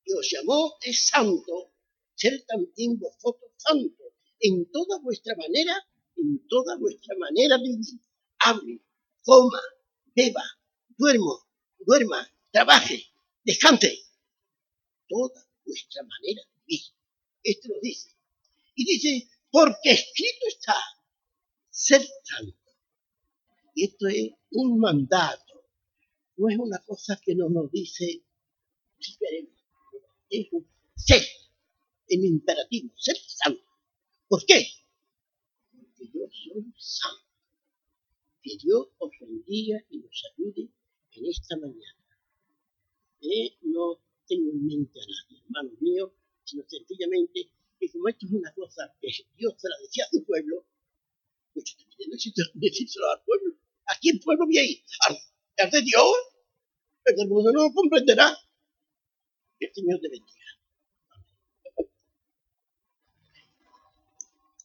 que 0.04 0.12
os 0.14 0.28
llamó 0.28 0.74
es 0.82 0.98
santo, 1.06 1.70
ser 2.16 2.44
también 2.48 2.98
vosotros 2.98 3.52
santos 3.56 4.14
en 4.40 4.68
toda 4.72 4.98
vuestra 4.98 5.36
manera, 5.36 5.76
en 6.16 6.44
toda 6.48 6.76
vuestra 6.76 7.14
manera 7.18 7.56
de 7.58 7.68
vivir. 7.68 8.00
Hable, 8.40 8.82
coma, 9.22 9.60
beba, 10.16 10.42
duermo, 10.98 11.38
duerma, 11.86 12.31
trabaje, 12.52 13.06
descanse. 13.44 13.98
Toda 15.08 15.44
vuestra 15.64 16.02
manera 16.02 16.42
de 16.42 16.62
vivir. 16.66 16.84
Esto 17.42 17.68
lo 17.68 17.80
dice. 17.80 18.10
Y 18.74 18.84
dice, 18.84 19.28
porque 19.50 19.90
escrito 19.90 20.46
está, 20.48 20.74
ser 21.70 22.02
santo. 22.22 22.56
Y 23.74 23.84
esto 23.84 24.06
es 24.06 24.30
un 24.50 24.78
mandato. 24.78 25.64
No 26.36 26.48
es 26.48 26.58
una 26.58 26.78
cosa 26.80 27.20
que 27.22 27.34
no 27.34 27.48
nos 27.48 27.70
dice, 27.70 28.22
si 29.00 29.16
queremos. 29.16 29.52
Es 30.30 30.46
un 30.52 30.66
ser, 30.96 31.22
en 32.08 32.24
imperativo, 32.24 32.90
ser 32.96 33.16
santo. 33.16 33.62
¿Por 34.28 34.44
qué? 34.46 34.66
Porque 35.74 36.04
yo 36.06 36.20
soy 36.30 36.72
santo. 36.78 37.22
Que 38.42 38.56
Dios 38.56 38.88
os 38.98 39.10
bendiga 39.20 39.78
y 39.90 39.98
nos 39.98 40.22
ayude 40.32 40.68
en 41.12 41.26
esta 41.26 41.56
mañana. 41.56 42.01
No 43.62 44.02
tengo 44.26 44.50
en 44.50 44.66
mente 44.66 44.98
a 44.98 45.02
nadie, 45.06 45.42
hermanos 45.44 45.80
míos, 45.80 46.10
sino 46.44 46.64
sencillamente 46.66 47.48
que 47.78 47.88
como 47.92 48.08
esto 48.08 48.26
es 48.26 48.32
una 48.32 48.52
cosa 48.52 48.92
que 49.00 49.08
Dios 49.36 49.54
se 49.58 49.68
la 49.68 49.76
decía 49.80 50.04
a 50.04 50.10
su 50.10 50.24
pueblo, 50.24 50.66
pues 51.54 51.76
también 51.76 52.10
necesito 52.10 52.42
decírselo 52.54 53.10
al 53.10 53.22
pueblo. 53.24 53.54
¿A 53.86 53.98
quién 54.00 54.18
pueblo 54.18 54.46
voy 54.46 54.58
a 54.58 54.64
ir? 54.64 54.82
¿Al, 55.58 55.70
de 55.70 55.82
Dios? 55.82 56.12
El 57.04 57.28
mundo 57.28 57.52
no 57.52 57.62
lo 57.68 57.72
comprenderá. 57.72 58.36
El 59.60 59.72
Señor 59.72 60.00
te 60.00 60.08
bendiga. 60.08 60.42